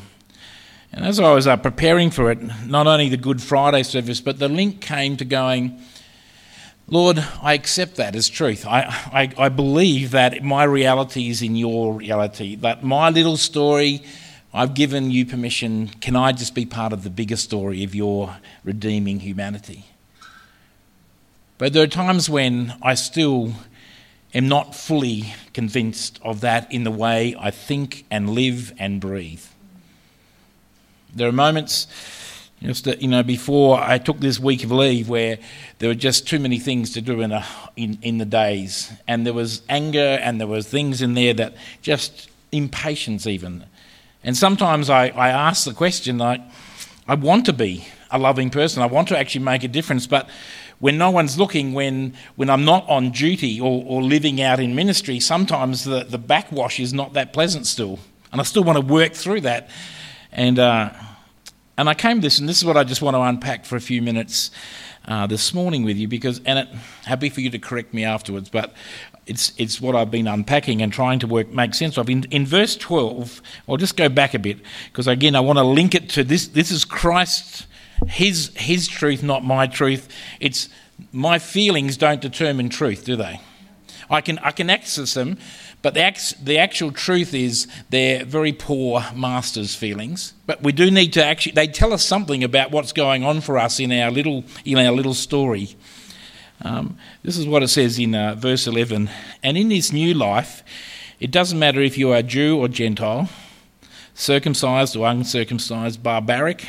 And 0.92 1.04
as 1.04 1.18
I 1.18 1.32
was 1.32 1.46
uh, 1.46 1.56
preparing 1.56 2.11
for 2.11 2.30
it, 2.30 2.40
not 2.66 2.87
only 2.87 3.08
the 3.08 3.16
Good 3.16 3.42
Friday 3.42 3.82
service, 3.82 4.20
but 4.20 4.38
the 4.38 4.49
link 4.49 4.80
came 4.80 5.16
to 5.16 5.25
going, 5.25 5.80
Lord, 6.87 7.18
I 7.42 7.54
accept 7.54 7.96
that 7.96 8.14
as 8.14 8.28
truth. 8.28 8.66
I, 8.66 8.82
I, 9.12 9.32
I, 9.38 9.49
believe 9.49 10.11
that 10.11 10.44
my 10.44 10.64
reality 10.64 11.30
is 11.30 11.40
in 11.40 11.56
your 11.56 11.94
reality, 11.94 12.56
that 12.56 12.84
my 12.84 13.08
little 13.08 13.38
story, 13.38 14.02
I've 14.52 14.75
given 14.75 15.11
you 15.11 15.25
permission. 15.25 15.88
Can 16.00 16.14
I 16.14 16.32
just 16.32 16.54
be 16.54 16.66
part 16.66 16.92
of 16.92 17.02
the 17.02 17.11
bigger 17.11 17.37
story 17.37 17.84
of 17.84 17.94
your 17.94 18.37
redeeming 18.64 19.20
humanity? 19.20 19.87
But 21.64 21.73
there 21.73 21.83
are 21.83 21.87
times 21.87 22.28
when 22.28 22.75
I 22.83 22.92
still 22.92 23.54
am 24.35 24.49
not 24.49 24.75
fully 24.75 25.33
convinced 25.54 26.21
of 26.23 26.42
that 26.42 26.71
in 26.71 26.85
the 26.85 26.90
way 26.90 27.35
I 27.40 27.50
think 27.52 28.04
and 28.11 28.28
live 28.28 28.75
and 28.78 29.00
breathe. 29.00 29.42
There 31.14 31.26
are 31.26 31.33
moments 31.33 31.87
just 32.62 32.87
you 33.00 33.09
know, 33.09 33.23
before 33.23 33.80
I 33.80 33.97
took 33.97 34.21
this 34.21 34.38
week 34.38 34.62
of 34.62 34.73
leave, 34.73 35.09
where 35.09 35.38
there 35.78 35.88
were 35.88 35.94
just 35.94 36.28
too 36.28 36.38
many 36.38 36.59
things 36.59 36.92
to 36.92 37.00
do 37.00 37.23
in, 37.23 37.33
a, 37.33 37.47
in, 37.76 37.97
in 38.02 38.18
the 38.18 38.26
days, 38.26 38.92
and 39.09 39.25
there 39.25 39.33
was 39.33 39.62
anger, 39.71 40.18
and 40.21 40.38
there 40.38 40.47
was 40.47 40.68
things 40.68 41.00
in 41.00 41.14
there 41.14 41.33
that 41.33 41.54
just 41.80 42.28
impatience 42.52 43.26
even. 43.26 43.64
And 44.23 44.37
sometimes 44.37 44.90
I, 44.90 45.06
I 45.06 45.30
ask 45.30 45.64
the 45.64 45.73
question, 45.73 46.18
like, 46.18 46.42
I 47.09 47.14
want 47.14 47.47
to 47.47 47.54
be 47.54 47.87
a 48.11 48.18
loving 48.18 48.50
person. 48.50 48.83
I 48.83 48.87
want 48.87 49.09
to 49.09 49.18
actually 49.18 49.44
make 49.44 49.64
a 49.64 49.68
difference, 49.68 50.06
but 50.06 50.28
when 50.81 50.99
no 50.99 51.11
one's 51.11 51.38
looking, 51.38 51.73
when, 51.73 52.14
when 52.37 52.50
I'm 52.50 52.64
not 52.64 52.88
on 52.88 53.11
duty 53.11 53.61
or, 53.61 53.85
or 53.87 54.02
living 54.02 54.40
out 54.40 54.61
in 54.61 54.75
ministry, 54.75 55.21
sometimes 55.21 55.85
the, 55.85 56.04
the 56.04 56.19
backwash 56.19 56.81
is 56.81 56.93
not 56.93 57.12
that 57.14 57.33
pleasant 57.33 57.66
still. 57.66 57.99
And 58.33 58.40
I 58.40 58.45
still 58.45 58.64
want 58.64 58.78
to 58.78 58.85
work 58.85 59.14
through 59.14 59.43
that. 59.43 59.71
And 60.33 60.59
uh, 60.59 60.90
and 61.76 61.88
I 61.88 61.95
came 61.95 62.21
this, 62.21 62.38
and 62.38 62.49
this 62.49 62.59
is 62.59 62.64
what 62.64 62.76
I 62.76 62.85
just 62.85 63.02
want 63.02 63.16
to 63.16 63.21
unpack 63.21 63.64
for 63.64 63.75
a 63.75 63.81
few 63.81 64.00
minutes 64.00 64.52
uh, 65.07 65.26
this 65.26 65.52
morning 65.52 65.85
with 65.85 65.97
you, 65.97 66.07
because, 66.07 66.40
and 66.47 66.61
it, 66.61 66.69
happy 67.04 67.28
for 67.28 67.40
you 67.40 67.50
to 67.50 67.59
correct 67.59 67.93
me 67.93 68.04
afterwards, 68.04 68.49
but 68.49 68.73
it's, 69.26 69.52
it's 69.59 69.81
what 69.81 69.97
I've 69.97 70.11
been 70.11 70.28
unpacking 70.28 70.83
and 70.83 70.93
trying 70.93 71.19
to 71.21 71.26
work 71.26 71.49
make 71.50 71.75
sense 71.75 71.99
of. 71.99 72.09
In, 72.09 72.25
in 72.31 72.47
verse 72.47 72.76
12, 72.76 73.43
I'll 73.69 73.76
just 73.76 73.97
go 73.97 74.09
back 74.09 74.35
a 74.35 74.38
bit, 74.38 74.59
because 74.87 75.09
again, 75.09 75.35
I 75.35 75.40
want 75.40 75.59
to 75.59 75.64
link 75.64 75.97
it 75.97 76.09
to 76.11 76.23
this. 76.23 76.47
This 76.47 76.71
is 76.71 76.85
Christ, 76.85 77.66
his, 78.06 78.52
his 78.56 78.88
truth, 78.88 79.22
not 79.22 79.44
my 79.44 79.66
truth. 79.66 80.08
It's 80.40 80.68
my 81.12 81.38
feelings 81.38 81.96
don't 81.96 82.20
determine 82.20 82.68
truth, 82.68 83.04
do 83.04 83.16
they? 83.16 83.40
I 84.10 84.20
can, 84.20 84.38
I 84.38 84.50
can 84.50 84.70
access 84.70 85.14
them, 85.14 85.38
but 85.82 85.94
the, 85.94 86.34
the 86.42 86.58
actual 86.58 86.92
truth 86.92 87.34
is 87.34 87.66
they're 87.90 88.24
very 88.24 88.52
poor 88.52 89.02
master's 89.14 89.74
feelings. 89.74 90.34
But 90.46 90.62
we 90.62 90.72
do 90.72 90.90
need 90.90 91.12
to 91.14 91.24
actually, 91.24 91.52
they 91.52 91.66
tell 91.66 91.92
us 91.92 92.04
something 92.04 92.44
about 92.44 92.70
what's 92.70 92.92
going 92.92 93.24
on 93.24 93.40
for 93.40 93.58
us 93.58 93.80
in 93.80 93.92
our 93.92 94.10
little, 94.10 94.44
in 94.64 94.78
our 94.78 94.92
little 94.92 95.14
story. 95.14 95.76
Um, 96.62 96.96
this 97.22 97.36
is 97.36 97.46
what 97.46 97.62
it 97.62 97.68
says 97.68 97.98
in 97.98 98.14
uh, 98.14 98.34
verse 98.34 98.66
11. 98.66 99.10
And 99.42 99.56
in 99.56 99.68
this 99.68 99.92
new 99.92 100.14
life, 100.14 100.62
it 101.20 101.30
doesn't 101.30 101.58
matter 101.58 101.80
if 101.80 101.98
you 101.98 102.12
are 102.12 102.22
Jew 102.22 102.58
or 102.58 102.68
Gentile, 102.68 103.28
circumcised 104.14 104.96
or 104.96 105.06
uncircumcised, 105.08 106.02
barbaric. 106.02 106.66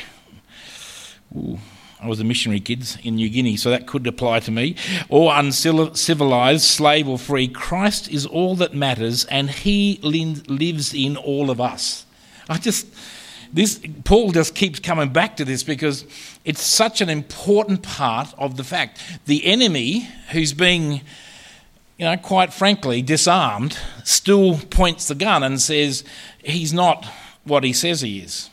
Ooh, 1.34 1.58
I 2.00 2.08
was 2.08 2.20
a 2.20 2.24
missionary 2.24 2.60
kids 2.60 2.98
in 3.02 3.16
New 3.16 3.28
Guinea, 3.28 3.56
so 3.56 3.70
that 3.70 3.86
could 3.86 4.06
apply 4.06 4.40
to 4.40 4.50
me. 4.50 4.76
Or 5.08 5.32
uncivilized, 5.34 6.64
slave 6.64 7.08
or 7.08 7.18
free, 7.18 7.48
Christ 7.48 8.10
is 8.10 8.26
all 8.26 8.54
that 8.56 8.74
matters, 8.74 9.24
and 9.26 9.50
He 9.50 9.98
lives 10.02 10.92
in 10.92 11.16
all 11.16 11.50
of 11.50 11.60
us. 11.60 12.04
I 12.48 12.58
just 12.58 12.86
this 13.52 13.80
Paul 14.04 14.32
just 14.32 14.54
keeps 14.54 14.78
coming 14.80 15.10
back 15.10 15.36
to 15.36 15.44
this 15.44 15.62
because 15.62 16.04
it's 16.44 16.62
such 16.62 17.00
an 17.00 17.08
important 17.08 17.82
part 17.82 18.34
of 18.38 18.56
the 18.56 18.64
fact. 18.64 19.00
The 19.26 19.46
enemy, 19.46 20.08
who's 20.30 20.52
being, 20.52 21.00
you 21.96 22.04
know, 22.04 22.16
quite 22.16 22.52
frankly, 22.52 23.02
disarmed, 23.02 23.78
still 24.04 24.58
points 24.58 25.08
the 25.08 25.14
gun 25.14 25.42
and 25.42 25.60
says 25.60 26.04
he's 26.44 26.72
not 26.72 27.06
what 27.44 27.64
he 27.64 27.72
says 27.72 28.00
he 28.00 28.18
is. 28.18 28.50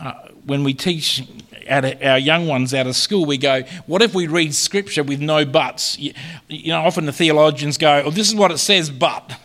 Uh, 0.00 0.14
when 0.46 0.64
we 0.64 0.72
teach 0.72 1.22
our 1.68 2.18
young 2.18 2.46
ones 2.46 2.72
out 2.72 2.86
of 2.86 2.96
school, 2.96 3.26
we 3.26 3.36
go, 3.36 3.62
what 3.86 4.02
if 4.02 4.14
we 4.14 4.26
read 4.26 4.54
scripture 4.54 5.02
with 5.02 5.20
no 5.20 5.44
buts? 5.44 5.98
You, 5.98 6.14
you 6.48 6.68
know, 6.68 6.80
often 6.80 7.06
the 7.06 7.12
theologians 7.12 7.76
go, 7.76 8.02
oh, 8.06 8.10
this 8.10 8.28
is 8.28 8.34
what 8.34 8.50
it 8.50 8.58
says, 8.58 8.90
but. 8.90 9.38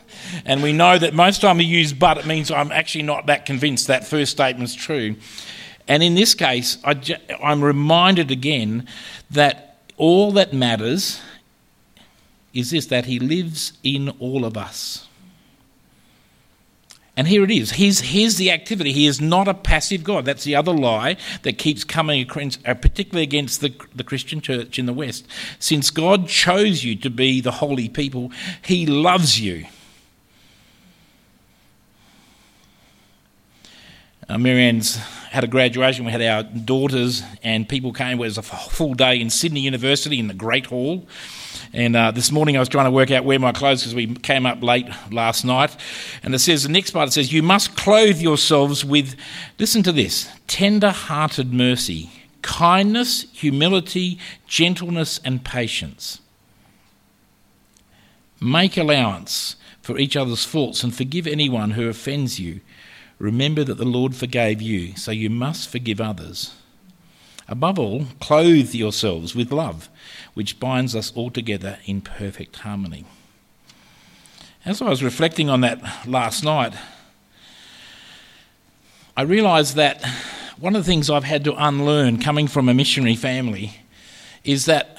And 0.46 0.64
we 0.64 0.74
know 0.74 0.98
that 0.98 1.14
most 1.14 1.42
time 1.42 1.58
we 1.58 1.66
use 1.66 1.94
but, 1.94 2.18
it 2.18 2.26
means 2.26 2.50
I'm 2.52 2.72
actually 2.72 3.04
not 3.04 3.26
that 3.28 3.46
convinced 3.46 3.88
that 3.88 4.08
first 4.08 4.32
statement's 4.32 4.74
true. 4.74 5.16
And 5.88 6.02
in 6.02 6.16
this 6.16 6.34
case, 6.34 6.78
I 6.84 7.00
I'm 7.44 7.64
reminded 7.64 8.32
again 8.32 8.88
that 9.30 9.78
all 9.98 10.32
that 10.32 10.52
matters 10.54 11.22
is 12.54 12.72
this 12.72 12.88
that 12.88 13.06
he 13.06 13.20
lives 13.20 13.74
in 13.84 14.10
all 14.20 14.46
of 14.46 14.58
us. 14.58 15.08
And 17.18 17.28
here 17.30 17.44
it 17.44 17.52
is. 17.52 17.72
Here's, 17.72 18.00
here's 18.02 18.36
the 18.36 18.52
activity. 18.52 18.92
He 18.92 19.08
is 19.08 19.22
not 19.22 19.48
a 19.48 19.54
passive 19.54 20.04
God. 20.04 20.26
That's 20.26 20.44
the 20.44 20.56
other 20.56 20.74
lie 20.74 21.16
that 21.44 21.58
keeps 21.58 21.86
coming, 21.86 22.30
uh, 22.66 22.74
particularly 22.74 23.24
against 23.24 23.62
the, 23.62 23.74
the 23.96 24.04
Christian 24.04 24.42
church 24.42 24.78
in 24.78 24.86
the 24.86 24.94
West. 24.94 25.26
Since 25.58 25.92
God 25.92 26.28
chose 26.28 26.84
you 26.84 26.96
to 26.98 27.10
be 27.10 27.40
the 27.40 27.52
holy 27.52 27.88
people, 27.88 28.32
He 28.62 28.86
loves 28.86 29.40
you. 29.40 29.66
Uh, 34.28 34.38
Marianne's 34.38 34.96
had 34.96 35.44
a 35.44 35.48
graduation. 35.48 36.04
We 36.04 36.12
had 36.12 36.22
our 36.22 36.44
daughters, 36.44 37.22
and 37.44 37.70
people 37.70 37.94
came. 37.94 38.18
It 38.18 38.22
was 38.22 38.38
a 38.38 38.42
full 38.42 38.94
day 38.94 39.22
in 39.22 39.30
Sydney 39.30 39.62
University 39.62 40.20
in 40.20 40.28
the 40.28 40.34
Great 40.34 40.66
Hall. 40.66 41.08
And 41.76 41.94
uh, 41.94 42.12
this 42.12 42.32
morning 42.32 42.56
I 42.56 42.62
was 42.62 42.70
trying 42.70 42.86
to 42.86 42.92
work 42.92 43.12
out 43.12 43.26
where 43.26 43.38
my 43.38 43.52
clothes 43.52 43.82
because 43.82 43.94
we 43.94 44.16
came 44.16 44.46
up 44.46 44.64
late 44.64 44.88
last 45.12 45.44
night. 45.44 45.76
And 46.24 46.34
it 46.34 46.40
says, 46.40 46.64
the 46.64 46.70
next 46.70 46.92
part 46.92 47.10
it 47.10 47.12
says, 47.12 47.34
You 47.34 47.44
must 47.44 47.76
clothe 47.76 48.22
yourselves 48.22 48.86
with, 48.86 49.18
listen 49.60 49.84
to 49.84 49.92
this, 49.92 50.30
tender 50.48 50.92
hearted 50.92 51.54
mercy, 51.54 52.10
kindness, 52.42 53.26
humility, 53.34 54.18
gentleness, 54.48 55.20
and 55.26 55.44
patience. 55.44 56.22
Make 58.40 58.78
allowance 58.78 59.58
for 59.82 59.98
each 59.98 60.16
other's 60.16 60.46
faults 60.46 60.82
and 60.82 60.96
forgive 60.96 61.28
anyone 61.28 61.72
who 61.72 61.90
offends 61.90 62.40
you. 62.40 62.62
Remember 63.20 63.66
that 63.66 63.76
the 63.78 63.84
Lord 63.84 64.16
forgave 64.16 64.62
you, 64.62 64.96
so 64.96 65.12
you 65.12 65.30
must 65.30 65.68
forgive 65.68 66.00
others. 66.00 66.54
Above 67.50 67.78
all, 67.78 68.06
clothe 68.22 68.74
yourselves 68.74 69.36
with 69.36 69.52
love 69.52 69.90
which 70.36 70.60
binds 70.60 70.96
us 70.96 71.12
all 71.16 71.32
together 71.32 71.80
in 71.86 72.02
perfect 72.02 72.58
harmony. 72.58 73.06
As 74.64 74.82
I 74.82 74.90
was 74.90 75.02
reflecting 75.02 75.50
on 75.50 75.62
that 75.62 76.08
last 76.08 76.44
night, 76.44 76.74
I 79.18 79.22
realised 79.22 79.76
that 79.76 80.06
one 80.60 80.76
of 80.76 80.84
the 80.84 80.92
things 80.92 81.10
I've 81.10 81.24
had 81.24 81.44
to 81.46 81.56
unlearn 81.58 82.20
coming 82.20 82.48
from 82.48 82.68
a 82.68 82.74
missionary 82.74 83.16
family 83.16 83.78
is 84.44 84.66
that 84.66 84.98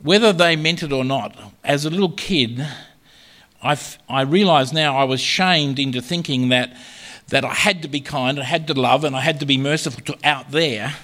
whether 0.00 0.32
they 0.32 0.54
meant 0.54 0.82
it 0.82 0.92
or 0.92 1.04
not, 1.04 1.36
as 1.64 1.84
a 1.84 1.90
little 1.90 2.12
kid, 2.12 2.64
I've, 3.62 3.98
I 4.08 4.22
realise 4.22 4.72
now 4.72 4.96
I 4.96 5.04
was 5.04 5.20
shamed 5.20 5.78
into 5.78 6.00
thinking 6.00 6.50
that, 6.50 6.76
that 7.28 7.44
I 7.44 7.54
had 7.54 7.82
to 7.82 7.88
be 7.88 8.00
kind, 8.00 8.38
I 8.38 8.44
had 8.44 8.68
to 8.68 8.74
love, 8.74 9.02
and 9.02 9.16
I 9.16 9.20
had 9.20 9.40
to 9.40 9.46
be 9.46 9.58
merciful 9.58 10.02
to 10.04 10.18
out 10.22 10.52
there 10.52 10.94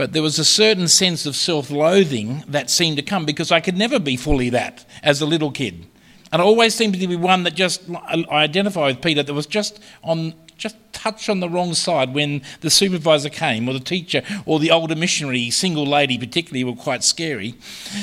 but 0.00 0.14
there 0.14 0.22
was 0.22 0.38
a 0.38 0.46
certain 0.46 0.88
sense 0.88 1.26
of 1.26 1.36
self 1.36 1.70
loathing 1.70 2.42
that 2.48 2.70
seemed 2.70 2.96
to 2.96 3.02
come 3.02 3.26
because 3.26 3.52
I 3.52 3.60
could 3.60 3.76
never 3.76 3.98
be 3.98 4.16
fully 4.16 4.48
that 4.48 4.86
as 5.02 5.20
a 5.20 5.26
little 5.26 5.50
kid. 5.50 5.86
And 6.32 6.40
I 6.40 6.44
always 6.46 6.74
seemed 6.74 6.98
to 6.98 7.06
be 7.06 7.16
one 7.16 7.42
that 7.42 7.54
just, 7.54 7.82
I 7.90 8.24
identify 8.30 8.86
with 8.86 9.02
Peter, 9.02 9.22
that 9.22 9.34
was 9.34 9.44
just 9.44 9.78
on, 10.02 10.32
just 10.56 10.76
touch 10.94 11.28
on 11.28 11.40
the 11.40 11.50
wrong 11.50 11.74
side 11.74 12.14
when 12.14 12.40
the 12.62 12.70
supervisor 12.70 13.28
came 13.28 13.68
or 13.68 13.74
the 13.74 13.78
teacher 13.78 14.22
or 14.46 14.58
the 14.58 14.70
older 14.70 14.96
missionary, 14.96 15.50
single 15.50 15.84
lady 15.84 16.16
particularly, 16.16 16.64
were 16.64 16.80
quite 16.80 17.04
scary 17.04 17.56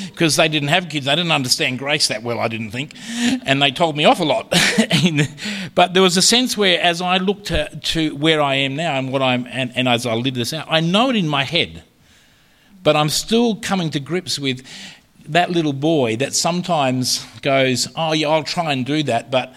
because 0.06 0.36
they 0.36 0.46
didn't 0.46 0.68
have 0.68 0.88
kids. 0.88 1.06
They 1.06 1.16
didn't 1.16 1.32
understand 1.32 1.80
grace 1.80 2.06
that 2.06 2.22
well, 2.22 2.38
I 2.38 2.46
didn't 2.46 2.70
think. 2.70 2.94
And 3.44 3.60
they 3.60 3.72
told 3.72 3.96
me 3.96 4.04
off 4.04 4.20
a 4.20 4.24
lot. 4.24 4.50
but 5.74 5.94
there 5.94 6.02
was 6.02 6.16
a 6.16 6.22
sense 6.22 6.56
where, 6.56 6.80
as 6.80 7.02
I 7.02 7.16
looked 7.16 7.46
to, 7.46 7.76
to 7.76 8.14
where 8.14 8.40
I 8.40 8.54
am 8.54 8.76
now 8.76 8.96
and 8.96 9.10
what 9.10 9.20
I'm, 9.20 9.48
and, 9.48 9.72
and 9.74 9.88
as 9.88 10.06
I 10.06 10.14
live 10.14 10.34
this 10.34 10.52
out, 10.52 10.68
I 10.70 10.78
know 10.78 11.10
it 11.10 11.16
in 11.16 11.26
my 11.26 11.42
head 11.42 11.82
but 12.82 12.96
I'm 12.96 13.08
still 13.08 13.56
coming 13.56 13.90
to 13.90 14.00
grips 14.00 14.38
with 14.38 14.66
that 15.28 15.50
little 15.50 15.72
boy 15.72 16.16
that 16.16 16.34
sometimes 16.34 17.24
goes, 17.42 17.88
Oh, 17.96 18.12
yeah, 18.12 18.28
I'll 18.28 18.44
try 18.44 18.72
and 18.72 18.84
do 18.84 19.02
that, 19.04 19.30
but 19.30 19.54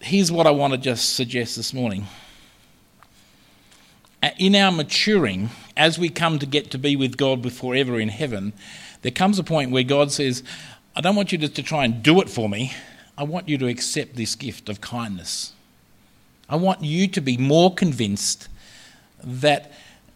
here's 0.00 0.30
what 0.30 0.46
I 0.46 0.50
want 0.50 0.72
to 0.72 0.78
just 0.78 1.14
suggest 1.14 1.56
this 1.56 1.72
morning. 1.72 2.06
In 4.38 4.54
our 4.54 4.70
maturing, 4.70 5.50
as 5.76 5.98
we 5.98 6.08
come 6.08 6.38
to 6.38 6.46
get 6.46 6.70
to 6.70 6.78
be 6.78 6.94
with 6.94 7.16
God 7.16 7.50
forever 7.52 7.98
in 7.98 8.08
heaven, 8.08 8.52
there 9.02 9.10
comes 9.10 9.38
a 9.38 9.44
point 9.44 9.70
where 9.70 9.82
God 9.82 10.12
says, 10.12 10.44
I 10.94 11.00
don't 11.00 11.16
want 11.16 11.32
you 11.32 11.38
to, 11.38 11.48
to 11.48 11.62
try 11.62 11.84
and 11.84 12.02
do 12.02 12.20
it 12.20 12.28
for 12.28 12.48
me. 12.48 12.72
I 13.16 13.24
want 13.24 13.48
you 13.48 13.58
to 13.58 13.66
accept 13.66 14.14
this 14.14 14.34
gift 14.34 14.68
of 14.68 14.80
kindness. 14.80 15.52
I 16.48 16.56
want 16.56 16.82
you 16.82 17.08
to 17.08 17.20
be 17.20 17.36
more 17.36 17.74
convinced 17.74 18.48
that 19.24 19.72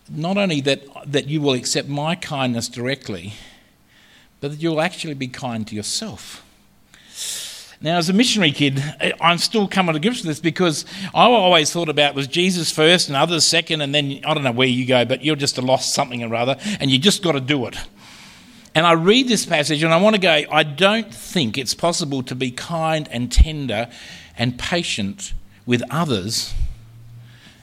not 0.09 0.37
only 0.37 0.61
that, 0.63 0.83
that 1.07 1.27
you 1.27 1.41
will 1.41 1.55
accept 1.55 1.89
my 1.89 2.15
kindness 2.15 2.69
directly, 2.69 3.35
but 4.41 4.53
that 4.53 4.63
you'll 4.63 4.81
actually 4.81 5.15
be 5.15 5.29
kind 5.29 5.67
to 5.67 5.75
yourself. 5.75 6.43
Now, 7.81 7.99
as 7.99 8.09
a 8.09 8.13
missionary 8.13 8.53
kid, 8.53 8.83
I'm 9.21 9.39
still 9.39 9.69
coming 9.69 9.93
to 9.93 10.01
grips 10.01 10.19
with 10.19 10.29
this 10.29 10.41
because 10.41 10.87
I 11.15 11.25
always 11.25 11.71
thought 11.73 11.91
about 11.91 12.15
was 12.15 12.27
Jesus 12.27 12.73
first 12.73 13.09
and 13.09 13.17
others 13.17 13.47
second, 13.47 13.83
and 13.83 13.95
then 13.95 14.21
I 14.25 14.33
don't 14.33 14.45
know 14.45 14.53
where 14.53 14.67
you 14.67 14.87
go, 14.87 15.05
but 15.05 15.23
you're 15.23 15.37
just 15.37 15.59
a 15.59 15.63
lost 15.63 15.93
something 15.93 16.23
or 16.23 16.35
other, 16.35 16.57
and 16.81 16.91
you 16.91 16.99
just 16.99 17.23
got 17.23 17.33
to 17.33 17.41
do 17.41 17.67
it. 17.67 17.77
And 18.75 18.87
I 18.87 18.93
read 18.93 19.27
this 19.27 19.47
passage 19.47 19.83
and 19.83 19.93
I 19.93 19.97
want 19.97 20.17
to 20.17 20.21
go, 20.21 20.43
I 20.51 20.63
don't 20.63 21.13
think 21.13 21.57
it's 21.57 21.73
possible 21.73 22.23
to 22.25 22.35
be 22.35 22.51
kind 22.51 23.09
and 23.11 23.33
tender 23.33 23.89
and 24.37 24.59
patient 24.59 25.33
with 25.65 25.83
others 25.91 26.53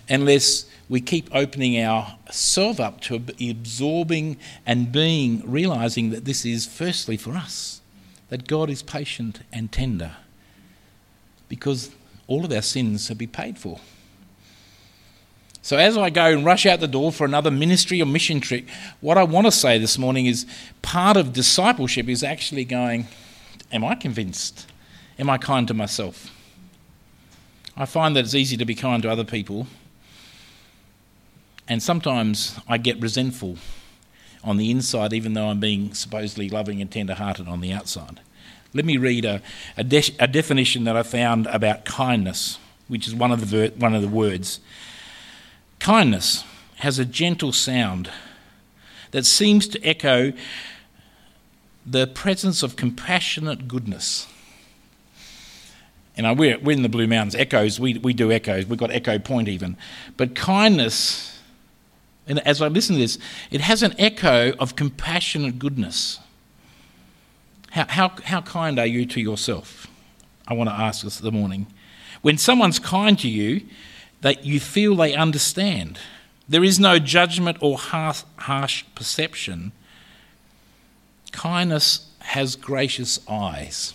unless 0.09 0.65
we 0.89 1.01
keep 1.01 1.29
opening 1.33 1.81
ourselves 1.83 2.79
up 2.79 3.01
to 3.01 3.15
absorbing 3.15 4.37
and 4.65 4.91
being, 4.91 5.41
realizing 5.49 6.09
that 6.09 6.25
this 6.25 6.45
is 6.45 6.65
firstly 6.65 7.17
for 7.17 7.33
us, 7.33 7.81
that 8.29 8.47
God 8.47 8.69
is 8.69 8.83
patient 8.83 9.41
and 9.51 9.71
tender 9.71 10.17
because 11.47 11.91
all 12.27 12.45
of 12.45 12.51
our 12.51 12.61
sins 12.61 13.07
have 13.07 13.17
been 13.17 13.29
paid 13.29 13.57
for. 13.57 13.79
So, 15.61 15.77
as 15.77 15.97
I 15.97 16.09
go 16.09 16.25
and 16.25 16.43
rush 16.43 16.65
out 16.65 16.81
the 16.81 16.87
door 16.87 17.11
for 17.11 17.25
another 17.25 17.49
ministry 17.49 18.01
or 18.01 18.05
mission 18.05 18.41
trip, 18.41 18.67
what 18.99 19.17
I 19.17 19.23
want 19.23 19.47
to 19.47 19.51
say 19.51 19.77
this 19.77 19.97
morning 19.97 20.25
is 20.25 20.45
part 20.81 21.15
of 21.15 21.31
discipleship 21.31 22.09
is 22.09 22.21
actually 22.21 22.65
going, 22.65 23.07
Am 23.71 23.85
I 23.85 23.95
convinced? 23.95 24.67
Am 25.17 25.29
I 25.29 25.37
kind 25.37 25.67
to 25.69 25.73
myself? 25.73 26.31
I 27.77 27.85
find 27.85 28.15
that 28.15 28.25
it's 28.25 28.35
easy 28.35 28.57
to 28.57 28.65
be 28.65 28.75
kind 28.75 29.01
to 29.03 29.09
other 29.09 29.23
people, 29.23 29.67
and 31.67 31.81
sometimes 31.81 32.59
I 32.67 32.77
get 32.77 32.99
resentful 32.99 33.57
on 34.43 34.57
the 34.57 34.69
inside, 34.69 35.13
even 35.13 35.33
though 35.33 35.47
I'm 35.47 35.59
being 35.59 35.93
supposedly 35.93 36.49
loving 36.49 36.81
and 36.81 36.91
tender 36.91 37.15
hearted 37.15 37.47
on 37.47 37.61
the 37.61 37.71
outside. 37.71 38.19
Let 38.73 38.85
me 38.85 38.97
read 38.97 39.23
a, 39.23 39.41
a, 39.77 39.83
de- 39.83 40.15
a, 40.19 40.27
definition 40.27 40.83
that 40.83 40.97
I 40.97 41.03
found 41.03 41.47
about 41.47 41.85
kindness, 41.85 42.57
which 42.87 43.07
is 43.07 43.15
one 43.15 43.31
of 43.31 43.39
the, 43.39 43.45
ver- 43.45 43.75
one 43.75 43.93
of 43.93 44.01
the 44.01 44.07
words. 44.07 44.59
Kindness 45.79 46.43
has 46.77 46.99
a 46.99 47.05
gentle 47.05 47.53
sound 47.53 48.09
that 49.11 49.25
seems 49.25 49.67
to 49.69 49.83
echo 49.85 50.33
the 51.85 52.07
presence 52.07 52.63
of 52.63 52.75
compassionate 52.75 53.67
goodness. 53.67 54.27
And 56.17 56.37
we're, 56.37 56.57
we're 56.59 56.73
in 56.73 56.83
the 56.83 56.89
Blue 56.89 57.07
Mountains. 57.07 57.35
Echoes, 57.35 57.79
we, 57.79 57.97
we 57.97 58.13
do 58.13 58.31
echoes. 58.31 58.65
We've 58.65 58.79
got 58.79 58.91
Echo 58.91 59.17
Point 59.19 59.47
even. 59.47 59.77
But 60.15 60.35
kindness, 60.35 61.32
and 62.27 62.39
as 62.47 62.61
I 62.61 62.67
listen 62.67 62.95
to 62.95 63.01
this, 63.01 63.17
it 63.51 63.61
has 63.61 63.83
an 63.83 63.93
echo 63.97 64.53
of 64.53 64.75
compassionate 64.75 65.59
goodness. 65.59 66.19
How, 67.71 67.85
how, 67.87 68.11
how 68.23 68.41
kind 68.41 68.79
are 68.79 68.85
you 68.85 69.05
to 69.07 69.19
yourself? 69.19 69.87
I 70.47 70.53
want 70.53 70.69
to 70.69 70.75
ask 70.75 71.03
this 71.03 71.19
this 71.19 71.31
morning. 71.31 71.67
When 72.21 72.37
someone's 72.37 72.79
kind 72.79 73.17
to 73.19 73.27
you, 73.27 73.61
that 74.21 74.45
you 74.45 74.59
feel 74.59 74.95
they 74.95 75.13
understand. 75.13 75.99
There 76.47 76.63
is 76.63 76.79
no 76.79 76.97
judgment 76.97 77.57
or 77.61 77.77
harsh, 77.77 78.23
harsh 78.37 78.85
perception. 78.95 79.73
Kindness 81.31 82.07
has 82.19 82.55
gracious 82.55 83.19
eyes. 83.27 83.93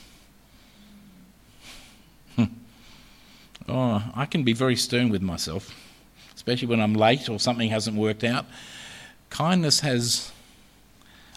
Hmm. 2.36 2.44
oh, 3.68 4.10
I 4.14 4.26
can 4.26 4.44
be 4.44 4.52
very 4.52 4.76
stern 4.76 5.08
with 5.08 5.22
myself, 5.22 5.74
especially 6.48 6.68
when 6.68 6.80
I'm 6.80 6.94
late 6.94 7.28
or 7.28 7.38
something 7.38 7.68
hasn't 7.68 7.94
worked 7.94 8.24
out. 8.24 8.46
Kindness 9.28 9.80
has 9.80 10.32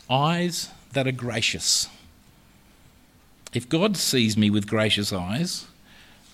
eyes 0.10 0.70
that 0.94 1.06
are 1.06 1.12
gracious. 1.12 1.90
If 3.54 3.68
God 3.68 3.98
sees 3.98 4.38
me 4.38 4.50
with 4.50 4.68
gracious 4.68 5.12
eyes, 5.12 5.68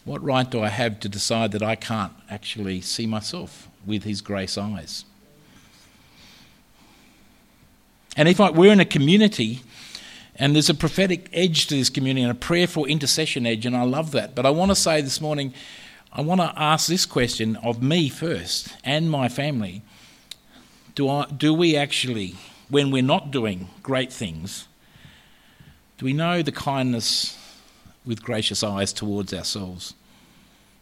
what 0.05 0.23
right 0.23 0.47
do 0.47 0.61
I 0.61 0.67
have 0.67 0.99
to 0.99 1.09
decide 1.09 1.53
that 1.53 1.63
I 1.63 1.73
can't 1.73 2.13
actually 2.29 2.81
see 2.81 3.07
myself 3.07 3.67
with 3.83 4.03
His 4.03 4.21
grace 4.21 4.59
eyes? 4.59 5.05
And 8.15 8.27
if 8.27 8.39
I, 8.39 8.51
we're 8.51 8.71
in 8.71 8.79
a 8.79 8.85
community 8.85 9.61
and 10.35 10.53
there's 10.53 10.69
a 10.69 10.75
prophetic 10.75 11.29
edge 11.33 11.65
to 11.67 11.75
this 11.75 11.89
community 11.89 12.21
and 12.21 12.31
a 12.31 12.35
prayerful 12.35 12.85
intercession 12.85 13.47
edge, 13.47 13.65
and 13.65 13.75
I 13.75 13.85
love 13.85 14.11
that. 14.11 14.35
But 14.35 14.45
I 14.45 14.51
want 14.51 14.69
to 14.69 14.75
say 14.75 15.01
this 15.01 15.19
morning, 15.19 15.51
I 16.11 16.21
want 16.21 16.41
to 16.41 16.53
ask 16.55 16.87
this 16.87 17.05
question 17.05 17.55
of 17.57 17.81
me 17.81 18.09
first 18.09 18.69
and 18.83 19.09
my 19.09 19.29
family. 19.29 19.81
Do, 20.95 21.09
I, 21.09 21.25
do 21.25 21.53
we 21.53 21.75
actually, 21.75 22.35
when 22.69 22.91
we're 22.91 23.03
not 23.03 23.31
doing 23.31 23.69
great 23.83 24.11
things, 24.11 24.67
do 25.97 26.05
we 26.05 26.13
know 26.13 26.41
the 26.41 26.51
kindness 26.51 27.37
with 28.07 28.23
gracious 28.23 28.63
eyes 28.63 28.93
towards 28.93 29.33
ourselves. 29.33 29.93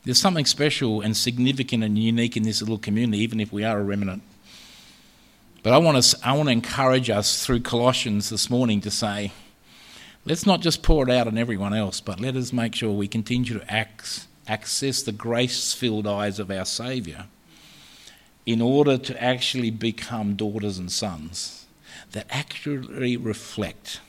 There's 0.05 0.19
something 0.19 0.45
special 0.45 1.01
and 1.01 1.17
significant 1.17 1.83
and 1.83 1.97
unique 1.97 2.37
in 2.37 2.43
this 2.43 2.61
little 2.61 2.77
community, 2.77 3.23
even 3.23 3.39
if 3.39 3.51
we 3.51 3.63
are 3.63 3.79
a 3.79 3.83
remnant. 3.83 4.21
But 5.63 5.73
I 5.73 5.79
want 5.79 6.01
to, 6.01 6.17
I 6.23 6.33
want 6.33 6.47
to 6.47 6.53
encourage 6.53 7.09
us 7.09 7.43
through 7.43 7.61
Colossians 7.61 8.29
this 8.29 8.51
morning 8.51 8.81
to 8.81 8.91
say, 8.91 9.31
let's 10.23 10.45
not 10.45 10.61
just 10.61 10.83
pour 10.83 11.09
it 11.09 11.11
out 11.11 11.25
on 11.25 11.39
everyone 11.39 11.73
else, 11.73 11.99
but 11.99 12.19
let 12.19 12.35
us 12.35 12.53
make 12.53 12.75
sure 12.75 12.91
we 12.91 13.07
continue 13.07 13.59
to 13.59 13.73
access 14.47 15.01
the 15.01 15.11
grace 15.11 15.73
filled 15.73 16.07
eyes 16.07 16.39
of 16.39 16.51
our 16.51 16.65
Saviour 16.65 17.25
in 18.45 18.61
order 18.61 18.97
to 18.97 19.23
actually 19.23 19.71
become 19.71 20.35
daughters 20.35 20.77
and 20.77 20.91
sons 20.91 21.65
that 22.11 22.27
accurately 22.29 23.17
reflect 23.17 23.99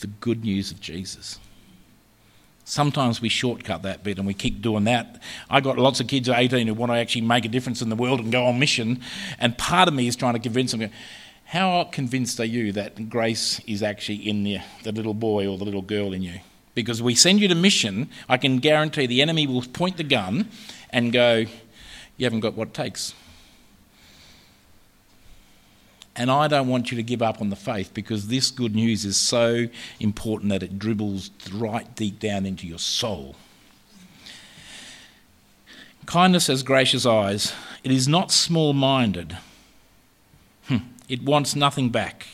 the 0.00 0.06
good 0.06 0.44
news 0.44 0.70
of 0.70 0.80
Jesus. 0.80 1.38
Sometimes 2.64 3.20
we 3.20 3.28
shortcut 3.28 3.82
that 3.82 4.02
bit 4.02 4.18
and 4.18 4.26
we 4.26 4.32
keep 4.32 4.62
doing 4.62 4.84
that. 4.84 5.20
I 5.50 5.60
got 5.60 5.76
lots 5.76 6.00
of 6.00 6.08
kids 6.08 6.28
at 6.28 6.38
18 6.38 6.66
who 6.66 6.74
want 6.74 6.92
to 6.92 6.96
actually 6.96 7.22
make 7.22 7.44
a 7.44 7.48
difference 7.48 7.82
in 7.82 7.90
the 7.90 7.96
world 7.96 8.20
and 8.20 8.32
go 8.32 8.46
on 8.46 8.58
mission, 8.58 9.00
and 9.38 9.56
part 9.58 9.88
of 9.88 9.94
me 9.94 10.06
is 10.06 10.16
trying 10.16 10.34
to 10.34 10.38
convince 10.38 10.72
them. 10.72 10.90
How 11.46 11.84
convinced 11.84 12.40
are 12.40 12.44
you 12.46 12.72
that 12.72 13.10
grace 13.10 13.60
is 13.66 13.82
actually 13.82 14.28
in 14.28 14.44
the, 14.44 14.60
the 14.82 14.92
little 14.92 15.12
boy 15.14 15.46
or 15.46 15.58
the 15.58 15.64
little 15.64 15.82
girl 15.82 16.14
in 16.14 16.22
you? 16.22 16.40
Because 16.74 17.00
we 17.00 17.14
send 17.14 17.40
you 17.40 17.48
to 17.48 17.54
mission, 17.54 18.08
I 18.28 18.36
can 18.36 18.58
guarantee 18.58 19.06
the 19.06 19.22
enemy 19.22 19.46
will 19.46 19.62
point 19.62 19.96
the 19.96 20.04
gun 20.04 20.48
and 20.90 21.12
go, 21.12 21.44
You 22.16 22.26
haven't 22.26 22.40
got 22.40 22.54
what 22.54 22.68
it 22.68 22.74
takes. 22.74 23.14
And 26.16 26.30
I 26.30 26.46
don't 26.46 26.68
want 26.68 26.90
you 26.90 26.96
to 26.96 27.02
give 27.02 27.22
up 27.22 27.40
on 27.40 27.50
the 27.50 27.56
faith 27.56 27.92
because 27.92 28.28
this 28.28 28.50
good 28.50 28.74
news 28.74 29.04
is 29.04 29.16
so 29.16 29.66
important 29.98 30.50
that 30.50 30.62
it 30.62 30.78
dribbles 30.78 31.30
right 31.52 31.92
deep 31.96 32.20
down 32.20 32.46
into 32.46 32.68
your 32.68 32.78
soul. 32.78 33.34
Kindness 36.06 36.46
has 36.46 36.62
gracious 36.62 37.04
eyes. 37.04 37.52
It 37.82 37.90
is 37.90 38.06
not 38.06 38.30
small 38.30 38.72
minded, 38.72 39.36
hmm. 40.68 40.78
it 41.08 41.22
wants 41.22 41.56
nothing 41.56 41.90
back. 41.90 42.26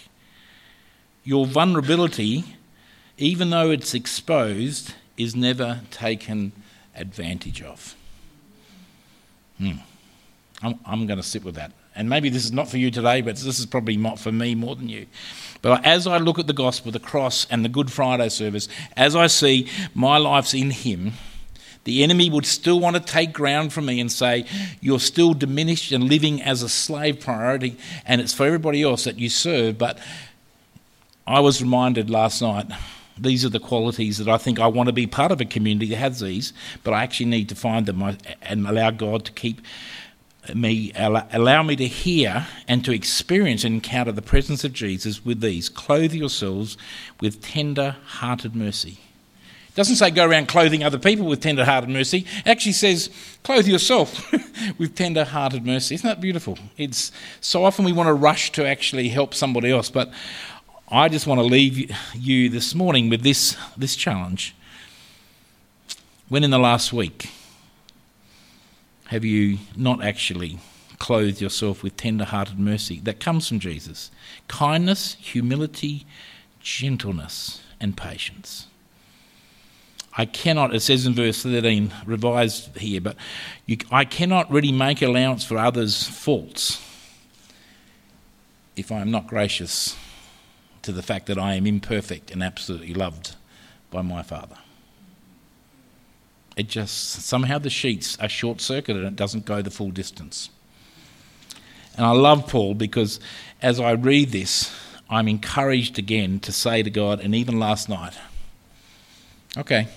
Your 1.23 1.47
vulnerability, 1.47 2.57
even 3.21 3.51
though 3.51 3.71
it's 3.71 3.95
exposed, 3.95 4.95
is 5.17 5.37
never 5.37 5.81
taken 5.91 6.53
advantage 6.97 7.63
of. 7.63 7.95
Hmm. 9.59 9.73
I'm, 10.63 10.79
I'm 10.85 11.07
going 11.07 11.19
to 11.19 11.23
sit 11.23 11.45
with 11.45 11.55
that 11.55 11.73
and 11.95 12.09
maybe 12.09 12.29
this 12.29 12.45
is 12.45 12.53
not 12.53 12.69
for 12.69 12.79
you 12.79 12.91
today, 12.91 13.21
but 13.21 13.37
this 13.37 13.59
is 13.59 13.67
probably 13.67 13.97
not 13.97 14.19
for 14.19 14.31
me 14.31 14.55
more 14.55 14.77
than 14.77 14.89
you. 14.89 15.07
But 15.61 15.85
as 15.85 16.07
I 16.07 16.19
look 16.19 16.39
at 16.39 16.47
the 16.47 16.53
gospel, 16.53 16.93
the 16.93 17.01
cross, 17.01 17.47
and 17.51 17.65
the 17.65 17.69
Good 17.69 17.91
Friday 17.91 18.29
service, 18.29 18.69
as 18.97 19.17
I 19.17 19.27
see 19.27 19.69
my 19.95 20.17
life's 20.17 20.55
in 20.55 20.71
Him, 20.71 21.13
the 21.85 22.03
enemy 22.03 22.31
would 22.31 22.47
still 22.47 22.79
want 22.79 22.97
to 22.97 23.03
take 23.03 23.33
ground 23.33 23.73
from 23.73 23.87
me 23.87 24.01
and 24.01 24.11
say, 24.11 24.47
You're 24.81 25.01
still 25.01 25.35
diminished 25.35 25.93
and 25.93 26.05
living 26.05 26.41
as 26.41 26.63
a 26.63 26.69
slave 26.69 27.21
priority, 27.21 27.77
and 28.07 28.21
it's 28.21 28.33
for 28.33 28.47
everybody 28.47 28.83
else 28.83 29.05
that 29.05 29.19
you 29.19 29.29
serve. 29.29 29.77
But 29.77 29.99
I 31.27 31.41
was 31.41 31.61
reminded 31.61 32.09
last 32.09 32.41
night 32.41 32.67
these 33.21 33.45
are 33.45 33.51
the 33.51 33.61
qualities 33.61 34.19
that 34.19 34.29
I 34.29 34.39
think 34.39 34.59
I 34.59 34.67
want 34.67 34.89
to 34.89 34.93
be 34.93 35.07
part 35.07 35.33
of 35.33 35.41
a 35.41 35.45
community 35.45 35.87
that 35.91 35.97
has 35.97 36.21
these, 36.21 36.53
but 36.83 36.93
I 36.95 37.03
actually 37.03 37.27
need 37.27 37.49
to 37.51 37.55
find 37.55 37.87
them 37.87 38.03
and 38.43 38.67
allow 38.67 38.91
God 38.91 39.25
to 39.27 39.33
keep 39.33 39.61
me 40.55 40.91
allow 40.97 41.63
me 41.63 41.77
to 41.77 41.87
hear 41.87 42.47
and 42.67 42.85
to 42.85 42.93
experience 42.93 43.63
and 43.63 43.75
encounter 43.75 44.13
the 44.13 44.23
presence 44.23 44.65
of 44.65 44.73
Jesus 44.73 45.25
with 45.25 45.41
these. 45.41 45.69
Clothe 45.69 46.13
yourselves 46.13 46.77
with 47.21 47.43
tender 47.43 47.97
hearted 48.07 48.57
mercy. 48.57 48.99
It 49.69 49.75
doesn't 49.77 49.97
say 49.97 50.11
go 50.11 50.27
around 50.27 50.49
clothing 50.49 50.83
other 50.83 50.99
people 50.99 51.27
with 51.27 51.41
tender 51.41 51.65
hearted 51.65 51.91
mercy. 51.91 52.27
It 52.39 52.49
actually 52.49 52.73
says 52.73 53.11
clothe 53.45 53.69
yourself 53.69 54.33
with 54.79 54.97
tender 54.97 55.25
hearted 55.25 55.65
mercy. 55.65 55.95
Isn't 55.95 56.09
that 56.09 56.21
beautiful? 56.21 56.59
It's 56.77 57.13
so 57.41 57.65
often 57.65 57.85
we 57.85 57.93
want 57.93 58.09
to 58.09 58.15
rush 58.15 58.51
to 58.53 58.67
actually 58.67 59.11
help 59.11 59.35
somebody 59.35 59.71
else 59.71 59.91
but 59.91 60.11
I 60.93 61.09
just 61.09 61.25
want 61.25 61.39
to 61.39 61.47
leave 61.47 61.95
you 62.17 62.49
this 62.49 62.75
morning 62.75 63.11
with 63.11 63.23
this 63.23 63.57
this 63.77 63.95
challenge 63.95 64.57
when 66.29 66.43
in 66.43 66.51
the 66.51 66.59
last 66.59 66.93
week 66.93 67.31
have 69.07 69.25
you 69.25 69.59
not 69.77 70.03
actually 70.03 70.59
clothed 70.99 71.41
yourself 71.41 71.85
with 71.85 71.97
tender 71.97 72.25
hearted 72.25 72.59
mercy 72.59 72.99
that 73.05 73.21
comes 73.21 73.47
from 73.47 73.61
Jesus? 73.61 74.11
Kindness, 74.49 75.15
humility, 75.21 76.07
gentleness, 76.59 77.61
and 77.81 77.97
patience. 77.97 78.67
I 80.19 80.25
cannot, 80.27 80.75
it 80.75 80.81
says 80.81 81.07
in 81.07 81.15
verse 81.15 81.45
13, 81.45 81.93
revised 82.05 82.77
here, 82.77 83.01
but 83.01 83.15
you, 83.65 83.79
I 83.93 84.05
cannot 84.05 84.51
really 84.51 84.73
make 84.73 85.03
allowance 85.03 85.45
for 85.45 85.57
others' 85.57 86.09
faults 86.09 86.83
if 88.75 88.91
I 88.91 88.99
am 88.99 89.13
not 89.13 89.29
gracious 89.29 89.97
to 90.83 90.93
the 90.93 91.03
fact 91.03 91.27
that 91.27 91.39
I 91.39 91.55
am 91.55 91.67
imperfect 91.67 92.31
and 92.31 92.43
absolutely 92.43 92.95
loved 92.95 93.37
by 93.91 94.03
my 94.03 94.23
Father. 94.23 94.57
It 96.57 96.69
just 96.69 97.23
somehow 97.23 97.59
the 97.59 97.71
sheets 97.71 98.19
are 98.21 98.29
short 98.29 98.61
circuited 98.61 99.05
and 99.05 99.13
it 99.13 99.17
doesn't 99.17 99.45
go 99.45 99.63
the 99.63 99.71
full 99.71 99.91
distance. 99.91 100.51
And 101.97 102.07
I 102.07 102.13
love 102.13 102.49
Paul 102.49 102.75
because 102.75 103.21
as 103.63 103.81
I 103.81 103.93
read 103.93 104.31
this, 104.31 104.75
I'm 105.09 105.27
encouraged 105.27 105.99
again 105.99 106.39
to 106.41 106.53
say 106.53 106.83
to 106.83 106.91
God, 106.91 107.21
and 107.21 107.35
even 107.35 107.59
last 107.59 107.89
night, 107.89 108.17
okay, 109.57 109.89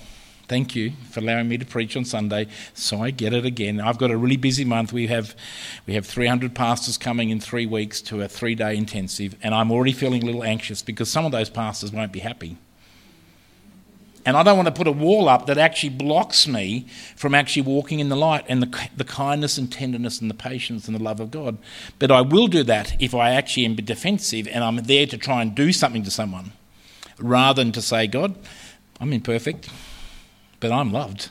thank 0.53 0.75
you 0.75 0.91
for 1.09 1.19
allowing 1.19 1.47
me 1.47 1.57
to 1.57 1.65
preach 1.65 1.97
on 1.97 2.05
Sunday, 2.05 2.45
so 2.75 3.01
I 3.01 3.09
get 3.09 3.33
it 3.33 3.43
again. 3.43 3.81
I've 3.81 3.97
got 3.97 4.11
a 4.11 4.17
really 4.17 4.37
busy 4.37 4.63
month. 4.63 4.93
We 4.93 5.07
have 5.07 5.35
we 5.87 5.95
have 5.95 6.05
300 6.05 6.53
pastors 6.53 6.95
coming 6.95 7.31
in 7.31 7.39
three 7.39 7.65
weeks 7.65 8.01
to 8.01 8.21
a 8.21 8.27
three-day 8.27 8.77
intensive, 8.77 9.35
and 9.41 9.55
I'm 9.55 9.71
already 9.71 9.93
feeling 9.93 10.21
a 10.21 10.27
little 10.27 10.43
anxious 10.43 10.83
because 10.83 11.09
some 11.09 11.25
of 11.25 11.31
those 11.31 11.49
pastors 11.49 11.91
won't 11.91 12.11
be 12.11 12.19
happy. 12.19 12.57
And 14.27 14.37
I 14.37 14.43
don't 14.43 14.55
want 14.55 14.67
to 14.67 14.71
put 14.71 14.85
a 14.85 14.91
wall 14.91 15.27
up 15.27 15.47
that 15.47 15.57
actually 15.57 15.89
blocks 15.89 16.47
me 16.47 16.85
from 17.15 17.33
actually 17.33 17.63
walking 17.63 17.99
in 17.99 18.09
the 18.09 18.15
light 18.15 18.45
and 18.47 18.61
the, 18.61 18.89
the 18.95 19.03
kindness 19.03 19.57
and 19.57 19.71
tenderness 19.71 20.21
and 20.21 20.29
the 20.29 20.35
patience 20.35 20.87
and 20.87 20.95
the 20.95 21.01
love 21.01 21.19
of 21.19 21.31
God. 21.31 21.57
But 21.97 22.11
I 22.11 22.21
will 22.21 22.45
do 22.45 22.61
that 22.65 22.95
if 23.01 23.15
I 23.15 23.31
actually 23.31 23.65
am 23.65 23.73
defensive 23.73 24.47
and 24.47 24.63
I'm 24.63 24.75
there 24.75 25.07
to 25.07 25.17
try 25.17 25.41
and 25.41 25.55
do 25.55 25.73
something 25.73 26.03
to 26.03 26.11
someone 26.11 26.51
rather 27.17 27.63
than 27.63 27.71
to 27.71 27.81
say, 27.81 28.05
God, 28.05 28.35
I'm 29.01 29.11
imperfect, 29.11 29.67
but 30.63 30.71
I'm 30.71 30.93
loved. 30.93 31.29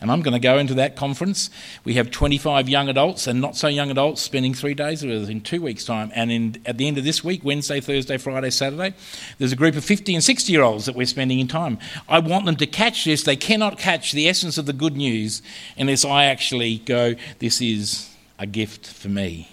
And 0.00 0.12
I'm 0.12 0.22
going 0.22 0.32
to 0.32 0.40
go 0.40 0.56
into 0.56 0.74
that 0.74 0.94
conference. 0.94 1.50
We 1.84 1.94
have 1.94 2.10
25 2.10 2.68
young 2.68 2.88
adults 2.88 3.26
and 3.26 3.40
not 3.40 3.56
so 3.56 3.66
young 3.66 3.90
adults 3.90 4.22
spending 4.22 4.54
three 4.54 4.74
days 4.74 5.04
with 5.04 5.24
us 5.24 5.28
in 5.28 5.40
two 5.40 5.60
weeks' 5.60 5.84
time. 5.84 6.12
And 6.14 6.30
in, 6.30 6.62
at 6.64 6.78
the 6.78 6.86
end 6.86 6.96
of 6.96 7.04
this 7.04 7.22
week, 7.24 7.44
Wednesday, 7.44 7.80
Thursday, 7.80 8.16
Friday, 8.16 8.48
Saturday, 8.48 8.94
there's 9.38 9.52
a 9.52 9.56
group 9.56 9.74
of 9.74 9.84
50 9.84 10.14
and 10.14 10.24
60 10.24 10.52
year 10.52 10.62
olds 10.62 10.86
that 10.86 10.94
we're 10.94 11.04
spending 11.04 11.40
in 11.40 11.48
time. 11.48 11.78
I 12.08 12.20
want 12.20 12.46
them 12.46 12.56
to 12.56 12.66
catch 12.66 13.04
this. 13.04 13.24
They 13.24 13.36
cannot 13.36 13.76
catch 13.76 14.12
the 14.12 14.28
essence 14.28 14.56
of 14.56 14.66
the 14.66 14.72
good 14.72 14.96
news 14.96 15.42
unless 15.76 16.04
I 16.04 16.26
actually 16.26 16.78
go, 16.78 17.16
This 17.40 17.60
is 17.60 18.08
a 18.38 18.46
gift 18.46 18.86
for 18.86 19.08
me. 19.08 19.48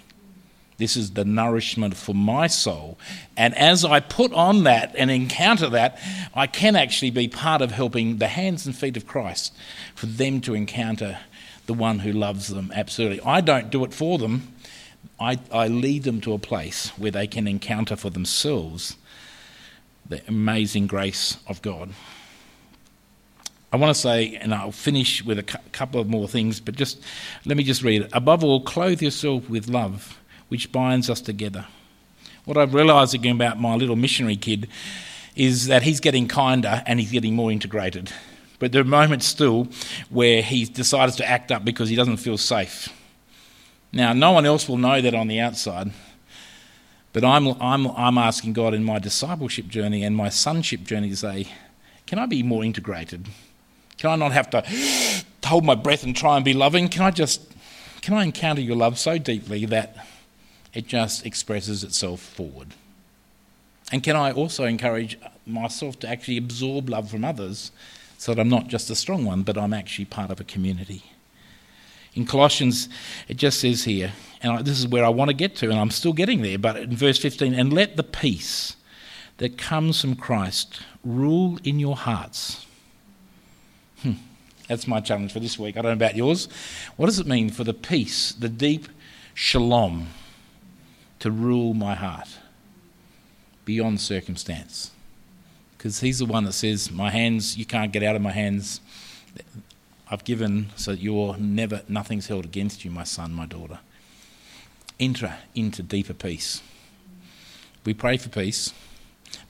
This 0.78 0.96
is 0.96 1.10
the 1.10 1.24
nourishment 1.24 1.96
for 1.96 2.14
my 2.14 2.46
soul. 2.46 2.98
And 3.36 3.54
as 3.56 3.84
I 3.84 3.98
put 3.98 4.32
on 4.32 4.62
that 4.62 4.94
and 4.96 5.10
encounter 5.10 5.68
that, 5.70 6.00
I 6.34 6.46
can 6.46 6.76
actually 6.76 7.10
be 7.10 7.26
part 7.26 7.60
of 7.60 7.72
helping 7.72 8.18
the 8.18 8.28
hands 8.28 8.64
and 8.64 8.74
feet 8.74 8.96
of 8.96 9.06
Christ 9.06 9.52
for 9.96 10.06
them 10.06 10.40
to 10.42 10.54
encounter 10.54 11.18
the 11.66 11.74
one 11.74 11.98
who 11.98 12.12
loves 12.12 12.48
them 12.48 12.72
absolutely. 12.74 13.20
I 13.22 13.40
don't 13.40 13.70
do 13.70 13.84
it 13.84 13.92
for 13.92 14.18
them, 14.18 14.54
I, 15.20 15.38
I 15.52 15.66
lead 15.66 16.04
them 16.04 16.20
to 16.22 16.32
a 16.32 16.38
place 16.38 16.90
where 16.90 17.10
they 17.10 17.26
can 17.26 17.48
encounter 17.48 17.96
for 17.96 18.10
themselves 18.10 18.96
the 20.08 20.22
amazing 20.28 20.86
grace 20.86 21.38
of 21.46 21.60
God. 21.60 21.90
I 23.72 23.76
want 23.76 23.94
to 23.94 24.00
say, 24.00 24.36
and 24.36 24.54
I'll 24.54 24.72
finish 24.72 25.22
with 25.22 25.38
a 25.38 25.42
couple 25.42 26.00
of 26.00 26.08
more 26.08 26.26
things, 26.26 26.60
but 26.60 26.76
just 26.76 27.02
let 27.44 27.56
me 27.56 27.64
just 27.64 27.82
read 27.82 28.02
it. 28.02 28.10
Above 28.14 28.42
all, 28.42 28.62
clothe 28.62 29.02
yourself 29.02 29.50
with 29.50 29.68
love 29.68 30.17
which 30.48 30.72
binds 30.72 31.08
us 31.08 31.20
together. 31.20 31.66
What 32.44 32.56
I've 32.56 32.74
realised 32.74 33.14
again 33.14 33.36
about 33.36 33.60
my 33.60 33.74
little 33.74 33.96
missionary 33.96 34.36
kid 34.36 34.68
is 35.36 35.66
that 35.66 35.82
he's 35.82 36.00
getting 36.00 36.26
kinder 36.26 36.82
and 36.86 36.98
he's 36.98 37.12
getting 37.12 37.34
more 37.34 37.52
integrated. 37.52 38.10
But 38.58 38.72
there 38.72 38.80
are 38.80 38.84
moments 38.84 39.26
still 39.26 39.68
where 40.10 40.42
he 40.42 40.64
decides 40.64 41.16
to 41.16 41.28
act 41.28 41.52
up 41.52 41.64
because 41.64 41.88
he 41.88 41.96
doesn't 41.96 42.16
feel 42.16 42.38
safe. 42.38 42.88
Now, 43.92 44.12
no 44.12 44.32
one 44.32 44.44
else 44.46 44.68
will 44.68 44.78
know 44.78 45.00
that 45.00 45.14
on 45.14 45.28
the 45.28 45.40
outside, 45.40 45.92
but 47.12 47.24
I'm, 47.24 47.48
I'm, 47.60 47.86
I'm 47.86 48.18
asking 48.18 48.52
God 48.52 48.74
in 48.74 48.84
my 48.84 48.98
discipleship 48.98 49.68
journey 49.68 50.02
and 50.02 50.16
my 50.16 50.28
sonship 50.28 50.82
journey 50.82 51.08
to 51.10 51.16
say, 51.16 51.48
can 52.06 52.18
I 52.18 52.26
be 52.26 52.42
more 52.42 52.64
integrated? 52.64 53.26
Can 53.96 54.10
I 54.10 54.16
not 54.16 54.32
have 54.32 54.50
to 54.50 54.64
hold 55.46 55.64
my 55.64 55.74
breath 55.74 56.02
and 56.02 56.16
try 56.16 56.36
and 56.36 56.44
be 56.44 56.52
loving? 56.52 56.88
Can 56.88 57.02
I 57.02 57.10
just, 57.10 57.40
can 58.02 58.14
I 58.14 58.24
encounter 58.24 58.60
your 58.60 58.76
love 58.76 58.98
so 58.98 59.18
deeply 59.18 59.64
that 59.66 59.96
it 60.74 60.86
just 60.86 61.24
expresses 61.24 61.84
itself 61.84 62.20
forward. 62.20 62.74
And 63.90 64.02
can 64.02 64.16
I 64.16 64.32
also 64.32 64.64
encourage 64.64 65.18
myself 65.46 65.98
to 66.00 66.08
actually 66.08 66.36
absorb 66.36 66.88
love 66.88 67.10
from 67.10 67.24
others 67.24 67.72
so 68.18 68.34
that 68.34 68.40
I'm 68.40 68.48
not 68.48 68.68
just 68.68 68.90
a 68.90 68.94
strong 68.94 69.24
one, 69.24 69.42
but 69.42 69.56
I'm 69.56 69.72
actually 69.72 70.04
part 70.04 70.30
of 70.30 70.40
a 70.40 70.44
community? 70.44 71.02
In 72.14 72.26
Colossians, 72.26 72.88
it 73.28 73.36
just 73.36 73.60
says 73.60 73.84
here, 73.84 74.12
and 74.42 74.64
this 74.64 74.78
is 74.78 74.88
where 74.88 75.04
I 75.04 75.08
want 75.08 75.28
to 75.28 75.34
get 75.34 75.56
to, 75.56 75.70
and 75.70 75.78
I'm 75.78 75.90
still 75.90 76.12
getting 76.12 76.42
there, 76.42 76.58
but 76.58 76.76
in 76.76 76.96
verse 76.96 77.18
15, 77.18 77.54
and 77.54 77.72
let 77.72 77.96
the 77.96 78.02
peace 78.02 78.76
that 79.38 79.56
comes 79.56 80.00
from 80.00 80.16
Christ 80.16 80.80
rule 81.04 81.58
in 81.64 81.78
your 81.78 81.96
hearts. 81.96 82.66
Hmm. 84.02 84.12
That's 84.68 84.86
my 84.86 85.00
challenge 85.00 85.32
for 85.32 85.40
this 85.40 85.58
week. 85.58 85.76
I 85.76 85.82
don't 85.82 85.92
know 85.92 86.04
about 86.04 86.16
yours. 86.16 86.48
What 86.96 87.06
does 87.06 87.18
it 87.18 87.26
mean 87.26 87.50
for 87.50 87.64
the 87.64 87.72
peace, 87.72 88.32
the 88.32 88.48
deep 88.48 88.88
shalom 89.32 90.08
to 91.20 91.30
rule 91.30 91.74
my 91.74 91.94
heart 91.94 92.28
beyond 93.64 94.00
circumstance. 94.00 94.92
Because 95.76 96.00
he's 96.00 96.18
the 96.18 96.26
one 96.26 96.44
that 96.44 96.52
says, 96.52 96.90
My 96.90 97.10
hands, 97.10 97.56
you 97.56 97.64
can't 97.64 97.92
get 97.92 98.02
out 98.02 98.16
of 98.16 98.22
my 98.22 98.32
hands. 98.32 98.80
I've 100.10 100.24
given 100.24 100.70
so 100.74 100.92
that 100.92 101.00
you're 101.00 101.36
never, 101.36 101.82
nothing's 101.88 102.28
held 102.28 102.44
against 102.44 102.84
you, 102.84 102.90
my 102.90 103.04
son, 103.04 103.32
my 103.32 103.46
daughter. 103.46 103.78
Enter 104.98 105.36
into 105.54 105.82
deeper 105.82 106.14
peace. 106.14 106.62
We 107.84 107.94
pray 107.94 108.16
for 108.16 108.30
peace. 108.30 108.72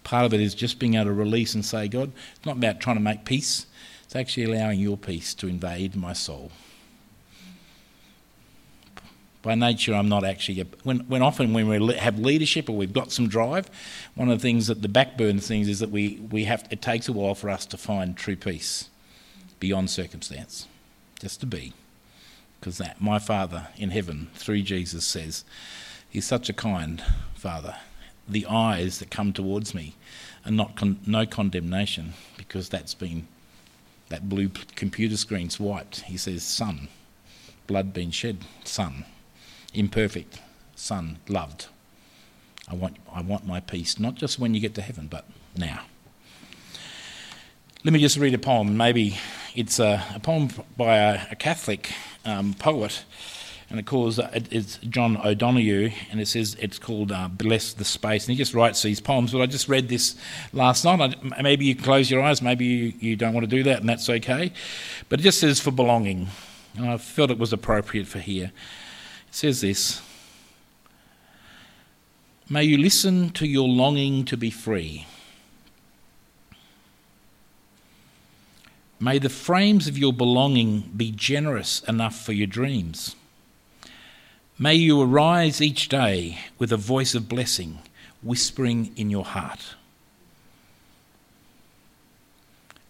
Part 0.04 0.26
of 0.26 0.34
it 0.34 0.40
is 0.40 0.54
just 0.54 0.78
being 0.78 0.94
able 0.94 1.06
to 1.06 1.12
release 1.12 1.54
and 1.54 1.64
say, 1.64 1.86
God, 1.88 2.12
it's 2.34 2.44
not 2.44 2.56
about 2.56 2.80
trying 2.80 2.96
to 2.96 3.02
make 3.02 3.24
peace, 3.24 3.66
it's 4.04 4.16
actually 4.16 4.44
allowing 4.44 4.80
your 4.80 4.96
peace 4.96 5.32
to 5.34 5.46
invade 5.46 5.94
my 5.94 6.12
soul 6.12 6.50
by 9.42 9.54
nature, 9.54 9.94
I'm 9.94 10.08
not 10.08 10.24
actually. 10.24 10.60
A, 10.60 10.66
when, 10.82 11.00
when 11.00 11.22
often 11.22 11.52
when 11.52 11.68
we 11.68 11.94
have 11.94 12.18
leadership 12.18 12.68
or 12.68 12.76
we've 12.76 12.92
got 12.92 13.12
some 13.12 13.28
drive, 13.28 13.70
one 14.14 14.30
of 14.30 14.38
the 14.38 14.42
things 14.42 14.66
that 14.66 14.82
the 14.82 14.88
backburn 14.88 15.40
things 15.40 15.68
is 15.68 15.78
that 15.80 15.90
we, 15.90 16.20
we 16.30 16.44
have. 16.44 16.66
It 16.70 16.82
takes 16.82 17.08
a 17.08 17.12
while 17.12 17.34
for 17.34 17.48
us 17.50 17.64
to 17.66 17.76
find 17.76 18.16
true 18.16 18.36
peace 18.36 18.90
beyond 19.60 19.90
circumstance, 19.90 20.66
just 21.20 21.40
to 21.40 21.46
be, 21.46 21.72
because 22.58 22.78
that 22.78 23.00
my 23.00 23.18
Father 23.18 23.68
in 23.76 23.90
heaven 23.90 24.28
through 24.34 24.62
Jesus 24.62 25.04
says, 25.04 25.44
He's 26.10 26.26
such 26.26 26.48
a 26.48 26.54
kind 26.54 27.02
Father. 27.34 27.76
The 28.28 28.46
eyes 28.46 28.98
that 28.98 29.10
come 29.10 29.32
towards 29.32 29.74
me 29.74 29.94
are 30.44 30.52
not 30.52 30.76
con- 30.76 30.98
no 31.06 31.26
condemnation 31.26 32.14
because 32.36 32.68
that's 32.68 32.94
been 32.94 33.26
that 34.08 34.28
blue 34.28 34.50
computer 34.74 35.16
screen's 35.16 35.60
wiped. 35.60 36.00
He 36.02 36.16
says, 36.16 36.42
Son, 36.42 36.88
blood 37.66 37.92
been 37.94 38.10
shed, 38.10 38.38
Son 38.64 39.04
imperfect 39.78 40.40
son, 40.74 41.18
loved. 41.28 41.66
I 42.70 42.74
want, 42.74 42.96
I 43.12 43.22
want 43.22 43.46
my 43.46 43.60
peace, 43.60 43.98
not 43.98 44.14
just 44.14 44.38
when 44.38 44.54
you 44.54 44.60
get 44.60 44.74
to 44.74 44.82
heaven, 44.82 45.08
but 45.08 45.24
now. 45.56 45.80
Let 47.84 47.92
me 47.92 48.00
just 48.00 48.16
read 48.16 48.34
a 48.34 48.38
poem. 48.38 48.76
Maybe 48.76 49.16
it's 49.54 49.78
a, 49.78 50.04
a 50.14 50.20
poem 50.20 50.50
by 50.76 50.96
a, 50.96 51.20
a 51.30 51.36
Catholic 51.36 51.92
um, 52.24 52.54
poet, 52.54 53.04
and 53.70 53.84
calls 53.86 54.18
uh, 54.18 54.30
it's 54.32 54.78
John 54.78 55.16
O'Donoghue, 55.16 55.90
and 56.10 56.20
it 56.20 56.26
says 56.26 56.56
it's 56.58 56.78
called 56.78 57.12
uh, 57.12 57.28
"Bless 57.28 57.72
the 57.72 57.84
Space." 57.84 58.26
And 58.26 58.32
he 58.32 58.38
just 58.38 58.52
writes 58.52 58.82
these 58.82 59.00
poems. 59.00 59.32
But 59.32 59.42
I 59.42 59.46
just 59.46 59.68
read 59.68 59.88
this 59.88 60.16
last 60.52 60.84
night. 60.84 61.16
I, 61.32 61.42
maybe 61.42 61.66
you 61.66 61.76
close 61.76 62.10
your 62.10 62.22
eyes. 62.22 62.42
Maybe 62.42 62.64
you, 62.64 62.92
you 62.98 63.16
don't 63.16 63.32
want 63.32 63.48
to 63.48 63.56
do 63.56 63.62
that, 63.62 63.80
and 63.80 63.88
that's 63.88 64.08
okay. 64.10 64.52
But 65.08 65.20
it 65.20 65.22
just 65.22 65.38
says 65.38 65.60
for 65.60 65.70
belonging, 65.70 66.28
and 66.76 66.90
I 66.90 66.96
felt 66.96 67.30
it 67.30 67.38
was 67.38 67.52
appropriate 67.52 68.06
for 68.06 68.18
here. 68.18 68.52
Says 69.30 69.60
this 69.60 70.02
May 72.48 72.64
you 72.64 72.78
listen 72.78 73.30
to 73.30 73.46
your 73.46 73.68
longing 73.68 74.24
to 74.26 74.36
be 74.36 74.50
free. 74.50 75.06
May 79.00 79.18
the 79.18 79.28
frames 79.28 79.86
of 79.86 79.96
your 79.96 80.12
belonging 80.12 80.90
be 80.96 81.12
generous 81.12 81.80
enough 81.84 82.24
for 82.24 82.32
your 82.32 82.48
dreams. 82.48 83.14
May 84.58 84.74
you 84.74 85.00
arise 85.00 85.60
each 85.62 85.88
day 85.88 86.38
with 86.58 86.72
a 86.72 86.76
voice 86.76 87.14
of 87.14 87.28
blessing 87.28 87.78
whispering 88.22 88.92
in 88.96 89.08
your 89.10 89.24
heart. 89.24 89.76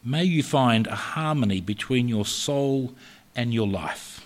May 0.02 0.24
you 0.24 0.42
find 0.42 0.86
a 0.86 0.94
harmony 0.94 1.60
between 1.60 2.08
your 2.08 2.24
soul 2.24 2.94
and 3.36 3.52
your 3.52 3.68
life. 3.68 4.17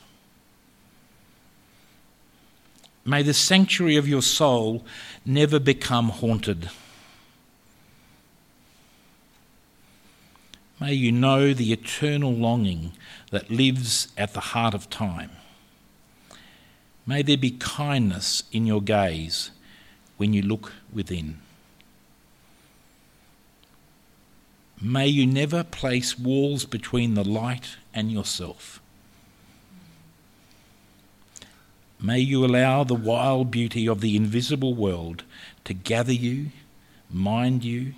May 3.05 3.23
the 3.23 3.35
sanctuary 3.35 3.97
of 3.97 4.09
your 4.09 4.23
soul 4.23 4.85
never 5.27 5.59
become 5.59 6.11
haunted. 6.11 6.71
May 10.81 10.95
you 10.95 11.13
know 11.13 11.53
the 11.53 11.73
eternal 11.73 12.33
longing 12.33 12.93
that 13.31 13.51
lives 13.51 14.09
at 14.17 14.35
the 14.35 14.41
heart 14.41 14.75
of 14.75 14.91
time. 14.91 15.31
May 17.07 17.23
there 17.23 17.37
be 17.37 17.53
kindness 17.53 18.45
in 18.53 18.67
your 18.67 18.81
gaze 18.81 19.51
when 20.17 20.33
you 20.33 20.43
look 20.43 20.73
within. 20.93 21.39
May 24.81 25.07
you 25.07 25.27
never 25.27 25.63
place 25.63 26.19
walls 26.19 26.65
between 26.65 27.15
the 27.15 27.25
light 27.25 27.77
and 27.95 28.11
yourself. 28.11 28.81
May 32.05 32.19
you 32.19 32.45
allow 32.45 32.83
the 32.83 32.97
wild 32.97 33.53
beauty 33.53 33.87
of 33.87 34.01
the 34.01 34.17
invisible 34.17 34.75
world 34.75 35.23
to 35.65 35.73
gather 35.73 36.13
you, 36.13 36.49
mind 37.09 37.63
you, 37.63 37.95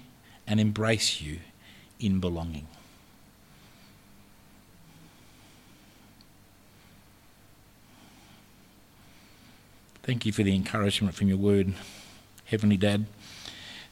and 0.47 0.61
embrace 0.61 1.23
you 1.23 1.39
in 1.99 2.21
belonging. 2.21 2.67
Thank 10.03 10.27
you 10.27 10.33
for 10.33 10.43
the 10.43 10.55
encouragement 10.55 11.15
from 11.15 11.29
your 11.29 11.39
word, 11.39 11.73
Heavenly 12.45 12.77
Dad. 12.77 13.07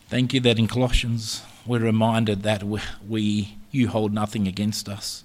Thank 0.09 0.35
you 0.35 0.41
that 0.41 0.59
in 0.59 0.69
Colossians 0.69 1.43
we're 1.65 1.81
reminded 1.81 2.43
that 2.43 2.63
we, 3.09 3.57
you 3.71 3.89
hold 3.89 4.13
nothing 4.13 4.47
against 4.47 4.91
us. 4.91 5.25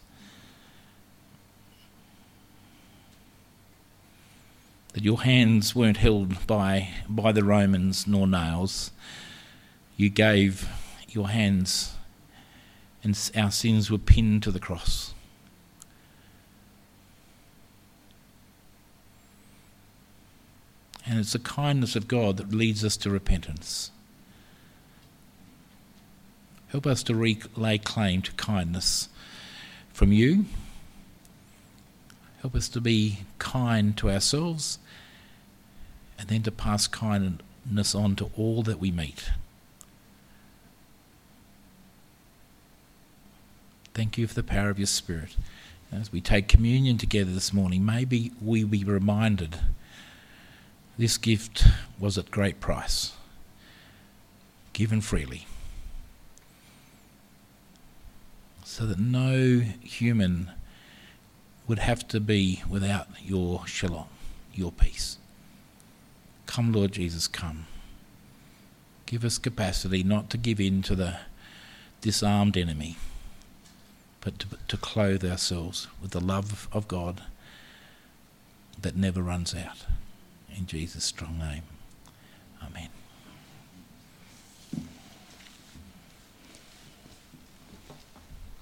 That 4.97 5.03
your 5.03 5.21
hands 5.21 5.75
weren't 5.75 5.97
held 5.97 6.47
by, 6.47 6.89
by 7.07 7.31
the 7.31 7.43
Romans 7.43 8.07
nor 8.07 8.27
nails. 8.27 8.89
You 9.95 10.09
gave 10.09 10.67
your 11.07 11.29
hands, 11.29 11.93
and 13.03 13.15
our 13.37 13.51
sins 13.51 13.91
were 13.91 13.99
pinned 13.99 14.41
to 14.41 14.51
the 14.51 14.59
cross. 14.59 15.13
And 21.05 21.19
it's 21.19 21.33
the 21.33 21.37
kindness 21.37 21.95
of 21.95 22.07
God 22.07 22.37
that 22.37 22.51
leads 22.51 22.83
us 22.83 22.97
to 22.97 23.11
repentance. 23.11 23.91
Help 26.69 26.87
us 26.87 27.03
to 27.03 27.13
re- 27.13 27.37
lay 27.55 27.77
claim 27.77 28.23
to 28.23 28.31
kindness 28.31 29.09
from 29.93 30.11
you. 30.11 30.45
Help 32.47 32.55
us 32.55 32.69
to 32.69 32.79
be 32.79 33.25
kind 33.39 33.97
to 33.97 34.09
ourselves 34.09 34.79
and 36.17 36.29
then 36.29 36.43
to 36.43 36.49
pass 36.49 36.87
kindness 36.87 37.93
on 37.93 38.15
to 38.15 38.31
all 38.37 38.63
that 38.63 38.79
we 38.79 38.89
meet. 38.89 39.31
Thank 43.93 44.17
you 44.17 44.27
for 44.27 44.33
the 44.33 44.43
power 44.43 44.69
of 44.69 44.79
your 44.79 44.87
Spirit. 44.87 45.35
As 45.91 46.13
we 46.13 46.21
take 46.21 46.47
communion 46.47 46.97
together 46.97 47.33
this 47.33 47.51
morning, 47.51 47.85
maybe 47.85 48.31
we 48.41 48.63
be 48.63 48.85
reminded 48.85 49.59
this 50.97 51.17
gift 51.17 51.67
was 51.99 52.17
at 52.17 52.31
great 52.31 52.61
price, 52.61 53.11
given 54.71 55.01
freely, 55.01 55.47
so 58.63 58.85
that 58.85 58.99
no 58.99 59.59
human 59.81 60.51
would 61.67 61.79
have 61.79 62.07
to 62.07 62.19
be 62.19 62.63
without 62.69 63.07
your 63.21 63.67
shalom, 63.67 64.07
your 64.53 64.71
peace. 64.71 65.17
Come, 66.45 66.71
Lord 66.71 66.93
Jesus, 66.93 67.27
come. 67.27 67.65
Give 69.05 69.23
us 69.25 69.37
capacity 69.37 70.03
not 70.03 70.29
to 70.31 70.37
give 70.37 70.59
in 70.59 70.81
to 70.83 70.95
the 70.95 71.17
disarmed 72.01 72.57
enemy, 72.57 72.95
but 74.21 74.39
to, 74.39 74.47
to 74.67 74.77
clothe 74.77 75.25
ourselves 75.25 75.87
with 76.01 76.11
the 76.11 76.21
love 76.21 76.67
of 76.71 76.87
God 76.87 77.21
that 78.81 78.95
never 78.95 79.21
runs 79.21 79.53
out. 79.53 79.85
In 80.55 80.65
Jesus' 80.65 81.03
strong 81.03 81.37
name. 81.37 81.63
Amen. 82.63 82.89